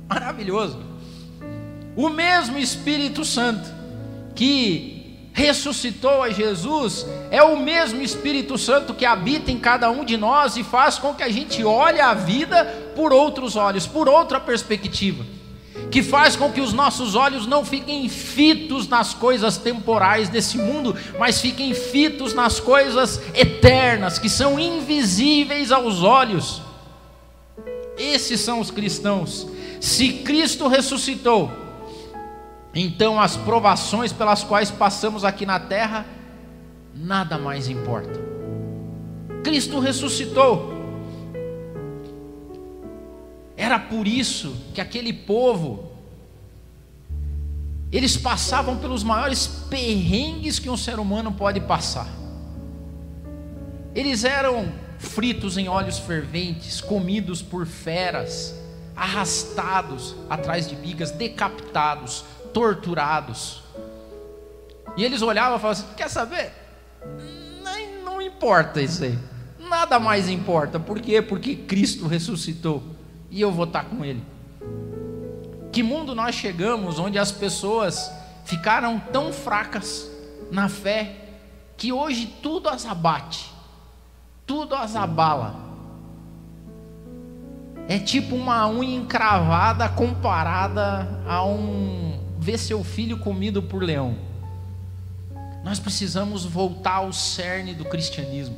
Maravilhoso. 0.08 0.78
O 1.96 2.08
mesmo 2.08 2.58
Espírito 2.58 3.24
Santo 3.24 3.68
que 4.34 4.96
ressuscitou 5.32 6.22
a 6.22 6.30
Jesus 6.30 7.06
é 7.30 7.42
o 7.42 7.58
mesmo 7.58 8.00
Espírito 8.00 8.56
Santo 8.56 8.94
que 8.94 9.04
habita 9.04 9.50
em 9.50 9.58
cada 9.58 9.90
um 9.90 10.04
de 10.04 10.16
nós 10.16 10.56
e 10.56 10.64
faz 10.64 10.98
com 10.98 11.14
que 11.14 11.22
a 11.22 11.28
gente 11.28 11.64
olhe 11.64 12.00
a 12.00 12.14
vida 12.14 12.64
por 12.94 13.12
outros 13.12 13.56
olhos, 13.56 13.86
por 13.86 14.08
outra 14.08 14.38
perspectiva. 14.38 15.24
Que 15.90 16.02
faz 16.02 16.36
com 16.36 16.50
que 16.50 16.60
os 16.60 16.72
nossos 16.72 17.14
olhos 17.14 17.46
não 17.46 17.64
fiquem 17.64 18.08
fitos 18.08 18.88
nas 18.88 19.12
coisas 19.12 19.56
temporais 19.56 20.28
desse 20.28 20.56
mundo, 20.56 20.96
mas 21.18 21.40
fiquem 21.40 21.74
fitos 21.74 22.32
nas 22.32 22.58
coisas 22.58 23.20
eternas, 23.34 24.18
que 24.18 24.28
são 24.28 24.58
invisíveis 24.58 25.70
aos 25.70 26.02
olhos. 26.02 26.62
Esses 27.98 28.40
são 28.40 28.60
os 28.60 28.70
cristãos 28.70 29.46
se 29.80 30.12
Cristo 30.24 30.68
ressuscitou, 30.68 31.50
então 32.74 33.20
as 33.20 33.36
provações 33.36 34.12
pelas 34.12 34.44
quais 34.44 34.70
passamos 34.70 35.24
aqui 35.24 35.46
na 35.46 35.58
terra, 35.58 36.04
nada 36.94 37.38
mais 37.38 37.68
importa. 37.68 38.20
Cristo 39.42 39.78
ressuscitou. 39.80 40.74
Era 43.56 43.78
por 43.78 44.06
isso 44.06 44.54
que 44.74 44.80
aquele 44.80 45.12
povo, 45.12 45.90
eles 47.90 48.16
passavam 48.16 48.76
pelos 48.76 49.02
maiores 49.02 49.46
perrengues 49.70 50.58
que 50.58 50.68
um 50.68 50.76
ser 50.76 50.98
humano 50.98 51.32
pode 51.32 51.60
passar. 51.60 52.08
Eles 53.94 54.24
eram 54.24 54.70
fritos 54.98 55.56
em 55.56 55.68
óleos 55.68 55.98
ferventes, 55.98 56.80
comidos 56.80 57.40
por 57.40 57.66
feras, 57.66 58.54
arrastados 58.96 60.16
atrás 60.30 60.68
de 60.68 60.74
bigas, 60.74 61.11
decapitados, 61.11 62.24
torturados. 62.52 63.62
E 64.96 65.04
eles 65.04 65.20
olhavam 65.20 65.59
e 65.59 65.61
falavam 65.61 65.85
assim: 65.85 65.94
quer 65.94 66.09
saber? 66.09 66.52
Não 68.04 68.22
importa 68.22 68.80
isso 68.80 69.04
aí. 69.04 69.18
Nada 69.59 69.98
mais 69.98 70.28
importa. 70.28 70.80
Por 70.80 71.00
quê? 71.00 71.20
Porque 71.20 71.54
Cristo 71.54 72.06
ressuscitou. 72.06 72.82
E 73.30 73.40
eu 73.40 73.52
vou 73.52 73.64
estar 73.64 73.85
com 73.85 74.04
Ele. 74.04 74.22
Que 75.72 75.82
mundo 75.82 76.14
nós 76.14 76.35
chegamos 76.35 76.98
onde 76.98 77.18
as 77.18 77.30
pessoas 77.30 78.11
ficaram 78.44 78.98
tão 78.98 79.32
fracas 79.32 80.11
na 80.50 80.68
fé 80.68 81.16
que 81.76 81.92
hoje 81.92 82.26
tudo 82.42 82.68
as 82.68 82.87
abate, 82.87 83.52
tudo 84.46 84.74
as 84.74 84.96
abala. 84.96 85.65
É 87.88 87.99
tipo 87.99 88.35
uma 88.35 88.68
unha 88.68 88.96
encravada 88.96 89.88
comparada 89.88 91.22
a 91.27 91.44
um 91.44 92.20
ver 92.38 92.59
seu 92.59 92.83
filho 92.83 93.18
comido 93.18 93.62
por 93.62 93.83
leão. 93.83 94.16
Nós 95.64 95.79
precisamos 95.79 96.44
voltar 96.44 96.96
ao 96.96 97.12
cerne 97.12 97.75
do 97.75 97.85
cristianismo. 97.85 98.57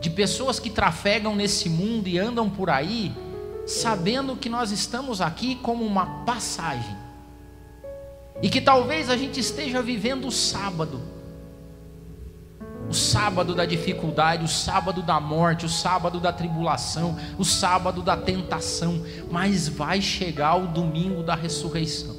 de 0.00 0.08
pessoas 0.08 0.58
que 0.58 0.70
trafegam 0.70 1.36
nesse 1.36 1.68
mundo 1.68 2.08
e 2.08 2.18
andam 2.18 2.48
por 2.48 2.70
aí, 2.70 3.12
sabendo 3.66 4.34
que 4.34 4.48
nós 4.48 4.72
estamos 4.72 5.20
aqui 5.20 5.56
como 5.56 5.84
uma 5.84 6.24
passagem, 6.24 6.96
e 8.42 8.48
que 8.48 8.60
talvez 8.60 9.10
a 9.10 9.16
gente 9.16 9.38
esteja 9.38 9.82
vivendo 9.82 10.26
o 10.26 10.32
sábado, 10.32 11.00
o 12.90 12.92
sábado 12.92 13.54
da 13.54 13.64
dificuldade, 13.64 14.44
o 14.44 14.48
sábado 14.48 15.00
da 15.00 15.20
morte, 15.20 15.64
o 15.64 15.68
sábado 15.68 16.18
da 16.18 16.32
tribulação, 16.32 17.16
o 17.38 17.44
sábado 17.44 18.02
da 18.02 18.16
tentação, 18.16 19.00
mas 19.30 19.68
vai 19.68 20.02
chegar 20.02 20.56
o 20.56 20.66
domingo 20.66 21.22
da 21.22 21.36
ressurreição. 21.36 22.16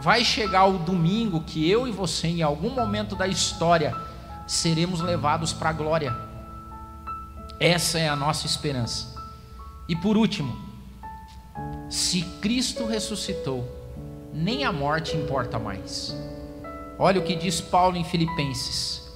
Vai 0.00 0.24
chegar 0.24 0.64
o 0.66 0.78
domingo 0.78 1.42
que 1.42 1.70
eu 1.70 1.86
e 1.86 1.92
você, 1.92 2.26
em 2.26 2.42
algum 2.42 2.70
momento 2.70 3.14
da 3.14 3.28
história, 3.28 3.94
seremos 4.48 5.00
levados 5.00 5.52
para 5.52 5.70
a 5.70 5.72
glória. 5.72 6.16
Essa 7.60 8.00
é 8.00 8.08
a 8.08 8.16
nossa 8.16 8.46
esperança. 8.46 9.14
E 9.88 9.94
por 9.94 10.16
último, 10.16 10.56
se 11.88 12.22
Cristo 12.40 12.84
ressuscitou, 12.84 13.64
nem 14.34 14.64
a 14.64 14.72
morte 14.72 15.16
importa 15.16 15.56
mais. 15.56 16.16
Olha 16.98 17.20
o 17.20 17.24
que 17.24 17.36
diz 17.36 17.60
Paulo 17.60 17.96
em 17.96 18.02
Filipenses. 18.02 19.07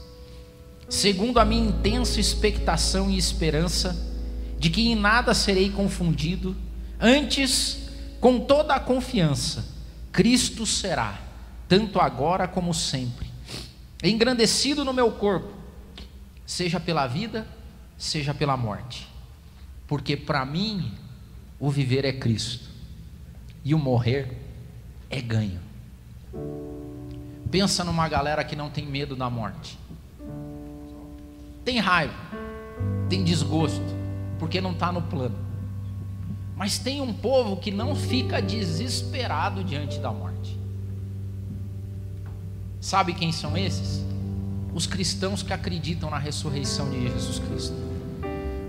Segundo 0.92 1.38
a 1.40 1.44
minha 1.46 1.70
intensa 1.70 2.20
expectação 2.20 3.10
e 3.10 3.16
esperança 3.16 3.96
de 4.58 4.68
que 4.68 4.90
em 4.90 4.94
nada 4.94 5.32
serei 5.32 5.70
confundido, 5.70 6.54
antes, 7.00 7.88
com 8.20 8.38
toda 8.38 8.74
a 8.74 8.78
confiança, 8.78 9.64
Cristo 10.12 10.66
será, 10.66 11.18
tanto 11.66 11.98
agora 11.98 12.46
como 12.46 12.74
sempre, 12.74 13.26
engrandecido 14.04 14.84
no 14.84 14.92
meu 14.92 15.10
corpo, 15.12 15.54
seja 16.44 16.78
pela 16.78 17.06
vida, 17.06 17.48
seja 17.96 18.34
pela 18.34 18.54
morte. 18.54 19.08
Porque 19.88 20.14
para 20.14 20.44
mim, 20.44 20.92
o 21.58 21.70
viver 21.70 22.04
é 22.04 22.12
Cristo 22.12 22.68
e 23.64 23.74
o 23.74 23.78
morrer 23.78 24.36
é 25.08 25.22
ganho. 25.22 25.60
Pensa 27.50 27.82
numa 27.82 28.06
galera 28.10 28.44
que 28.44 28.54
não 28.54 28.68
tem 28.68 28.84
medo 28.84 29.16
da 29.16 29.30
morte. 29.30 29.80
Tem 31.64 31.78
raiva, 31.78 32.14
tem 33.08 33.22
desgosto, 33.22 33.84
porque 34.38 34.60
não 34.60 34.72
está 34.72 34.90
no 34.90 35.02
plano. 35.02 35.36
Mas 36.56 36.78
tem 36.78 37.00
um 37.00 37.12
povo 37.12 37.56
que 37.56 37.70
não 37.70 37.94
fica 37.94 38.40
desesperado 38.40 39.64
diante 39.64 39.98
da 39.98 40.10
morte. 40.10 40.58
Sabe 42.80 43.14
quem 43.14 43.30
são 43.30 43.56
esses? 43.56 44.04
Os 44.74 44.86
cristãos 44.86 45.42
que 45.42 45.52
acreditam 45.52 46.10
na 46.10 46.18
ressurreição 46.18 46.90
de 46.90 47.02
Jesus 47.02 47.38
Cristo. 47.38 47.76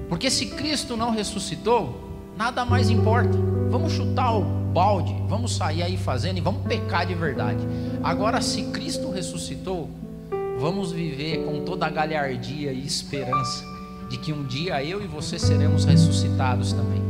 Porque 0.07 0.29
se 0.29 0.47
Cristo 0.47 0.95
não 0.95 1.09
ressuscitou, 1.09 1.99
nada 2.37 2.63
mais 2.63 2.89
importa. 2.89 3.35
Vamos 3.71 3.93
chutar 3.93 4.37
o 4.37 4.43
balde, 4.43 5.15
vamos 5.27 5.55
sair 5.55 5.81
aí 5.81 5.97
fazendo 5.97 6.37
e 6.37 6.41
vamos 6.41 6.63
pecar 6.67 7.07
de 7.07 7.15
verdade. 7.15 7.59
Agora, 8.03 8.41
se 8.41 8.63
Cristo 8.65 9.09
ressuscitou, 9.09 9.89
vamos 10.63 10.93
viver 10.93 11.43
com 11.43 11.65
toda 11.65 11.85
a 11.85 11.89
galhardia 11.89 12.71
e 12.71 12.87
esperança 12.87 13.65
de 14.09 14.17
que 14.17 14.31
um 14.31 14.45
dia 14.45 14.81
eu 14.81 15.03
e 15.03 15.05
você 15.05 15.37
seremos 15.37 15.83
ressuscitados 15.83 16.71
também. 16.71 17.01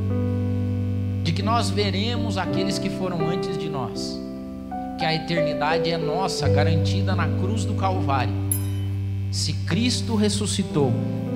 De 1.23 1.31
que 1.31 1.43
nós 1.43 1.69
veremos 1.69 2.35
aqueles 2.39 2.79
que 2.79 2.89
foram 2.89 3.29
antes 3.29 3.55
de 3.55 3.69
nós. 3.69 4.19
Que 4.97 5.05
a 5.05 5.13
eternidade 5.13 5.87
é 5.87 5.99
nossa, 5.99 6.49
garantida 6.49 7.15
na 7.15 7.27
cruz 7.27 7.63
do 7.63 7.75
Calvário. 7.75 8.33
Se 9.31 9.53
Cristo 9.53 10.15
ressuscitou, 10.15 10.91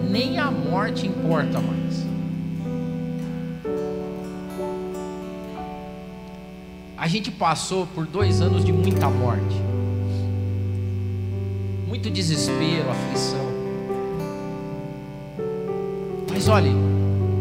nem 0.10 0.40
a 0.40 0.50
morte 0.50 1.06
importa 1.06 1.60
mais. 1.60 2.04
A 6.98 7.08
gente 7.08 7.30
passou 7.30 7.86
por 7.86 8.08
dois 8.08 8.42
anos 8.42 8.66
de 8.66 8.74
muita 8.74 9.08
morte, 9.08 9.56
muito 11.88 12.10
desespero, 12.10 12.90
aflição. 12.90 13.48
Mas 16.30 16.48
olhe, 16.48 16.72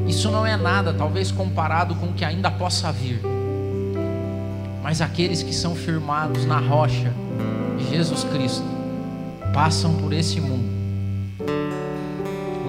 isso 0.07 0.31
não 0.31 0.47
é 0.47 0.57
nada, 0.57 0.95
talvez 0.95 1.31
comparado 1.31 1.95
com 1.97 2.07
o 2.07 2.13
que 2.13 2.25
ainda 2.25 2.51
possa 2.51 2.93
vir. 2.93 3.21
Mas 4.83 5.01
aqueles 5.01 5.43
que 5.43 5.53
são 5.53 5.75
firmados 5.75 6.47
na 6.47 6.61
rocha 6.61 7.13
de 7.77 7.89
Jesus 7.89 8.25
Cristo 8.25 8.65
passam 9.53 9.95
por 9.97 10.13
esse 10.13 10.41
mundo 10.41 10.77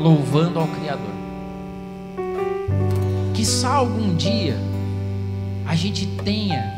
louvando 0.01 0.59
ao 0.59 0.67
Criador. 0.67 1.17
Que 3.33 3.43
algum 3.65 4.15
dia 4.15 4.57
a 5.65 5.75
gente 5.75 6.07
tenha 6.23 6.75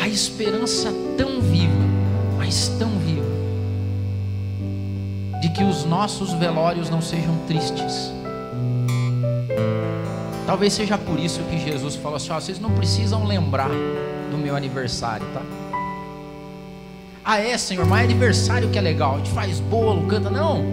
a 0.00 0.08
esperança 0.08 0.92
tão 1.16 1.40
viva, 1.40 1.89
mas 2.50 2.68
tão 2.80 2.88
viva, 2.98 3.30
de 5.40 5.48
que 5.50 5.62
os 5.62 5.84
nossos 5.84 6.32
velórios 6.32 6.90
não 6.90 7.00
sejam 7.00 7.38
tristes. 7.46 8.12
Talvez 10.48 10.72
seja 10.72 10.98
por 10.98 11.16
isso 11.20 11.40
que 11.44 11.60
Jesus 11.60 11.94
falou 11.94 12.16
assim: 12.16 12.32
ó, 12.32 12.40
vocês 12.40 12.58
não 12.58 12.72
precisam 12.72 13.24
lembrar 13.24 13.70
do 14.32 14.36
meu 14.36 14.56
aniversário, 14.56 15.24
tá? 15.32 15.42
Ah, 17.24 17.38
é, 17.38 17.56
Senhor, 17.56 17.86
mas 17.86 18.00
é 18.00 18.04
aniversário 18.04 18.68
que 18.68 18.78
é 18.78 18.80
legal. 18.80 19.14
A 19.14 19.18
gente 19.18 19.30
faz 19.30 19.60
bolo, 19.60 20.08
canta. 20.08 20.28
Não, 20.28 20.64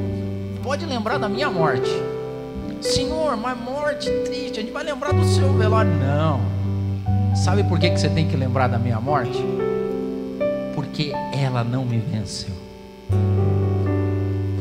pode 0.63 0.83
lembrar 0.83 1.19
da 1.19 1.29
minha 1.29 1.51
morte. 1.51 1.91
Senhor, 2.81 3.37
mas 3.37 3.55
morte 3.55 4.09
triste. 4.25 4.59
A 4.59 4.61
gente 4.63 4.73
vai 4.73 4.83
lembrar 4.83 5.13
do 5.13 5.23
seu 5.25 5.53
velório. 5.53 5.91
Não. 5.91 6.41
Sabe 7.35 7.63
por 7.65 7.77
que, 7.77 7.91
que 7.91 7.99
você 7.99 8.09
tem 8.09 8.27
que 8.27 8.35
lembrar 8.35 8.67
da 8.67 8.79
minha 8.79 8.99
morte? 8.99 9.37
Porque 10.73 11.11
ela 11.43 11.63
não 11.63 11.85
me 11.85 11.99
venceu. 11.99 12.53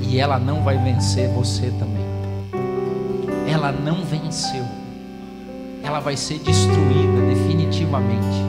E 0.02 0.18
ela 0.18 0.38
não 0.38 0.62
vai 0.62 0.78
vencer 0.78 1.28
você 1.28 1.70
também. 1.78 2.04
Ela 3.50 3.72
não 3.72 4.04
venceu. 4.04 4.64
Ela 5.82 6.00
vai 6.00 6.16
ser 6.16 6.38
destruída 6.38 7.20
definitivamente. 7.28 8.44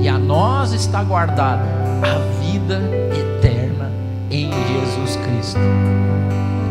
E 0.00 0.08
a 0.08 0.18
nós 0.18 0.72
está 0.72 1.02
guardada 1.02 1.64
a 2.02 2.18
vida 2.40 2.80
eterna 3.16 3.90
em 4.30 4.50
Jesus 4.50 5.16
Cristo. 5.16 5.60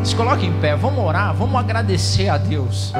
Se 0.03 0.15
coloque 0.15 0.45
em 0.45 0.53
pé, 0.59 0.75
vamos 0.75 1.03
orar, 1.03 1.33
vamos 1.33 1.55
agradecer 1.55 2.27
a 2.27 2.37
Deus. 2.37 2.91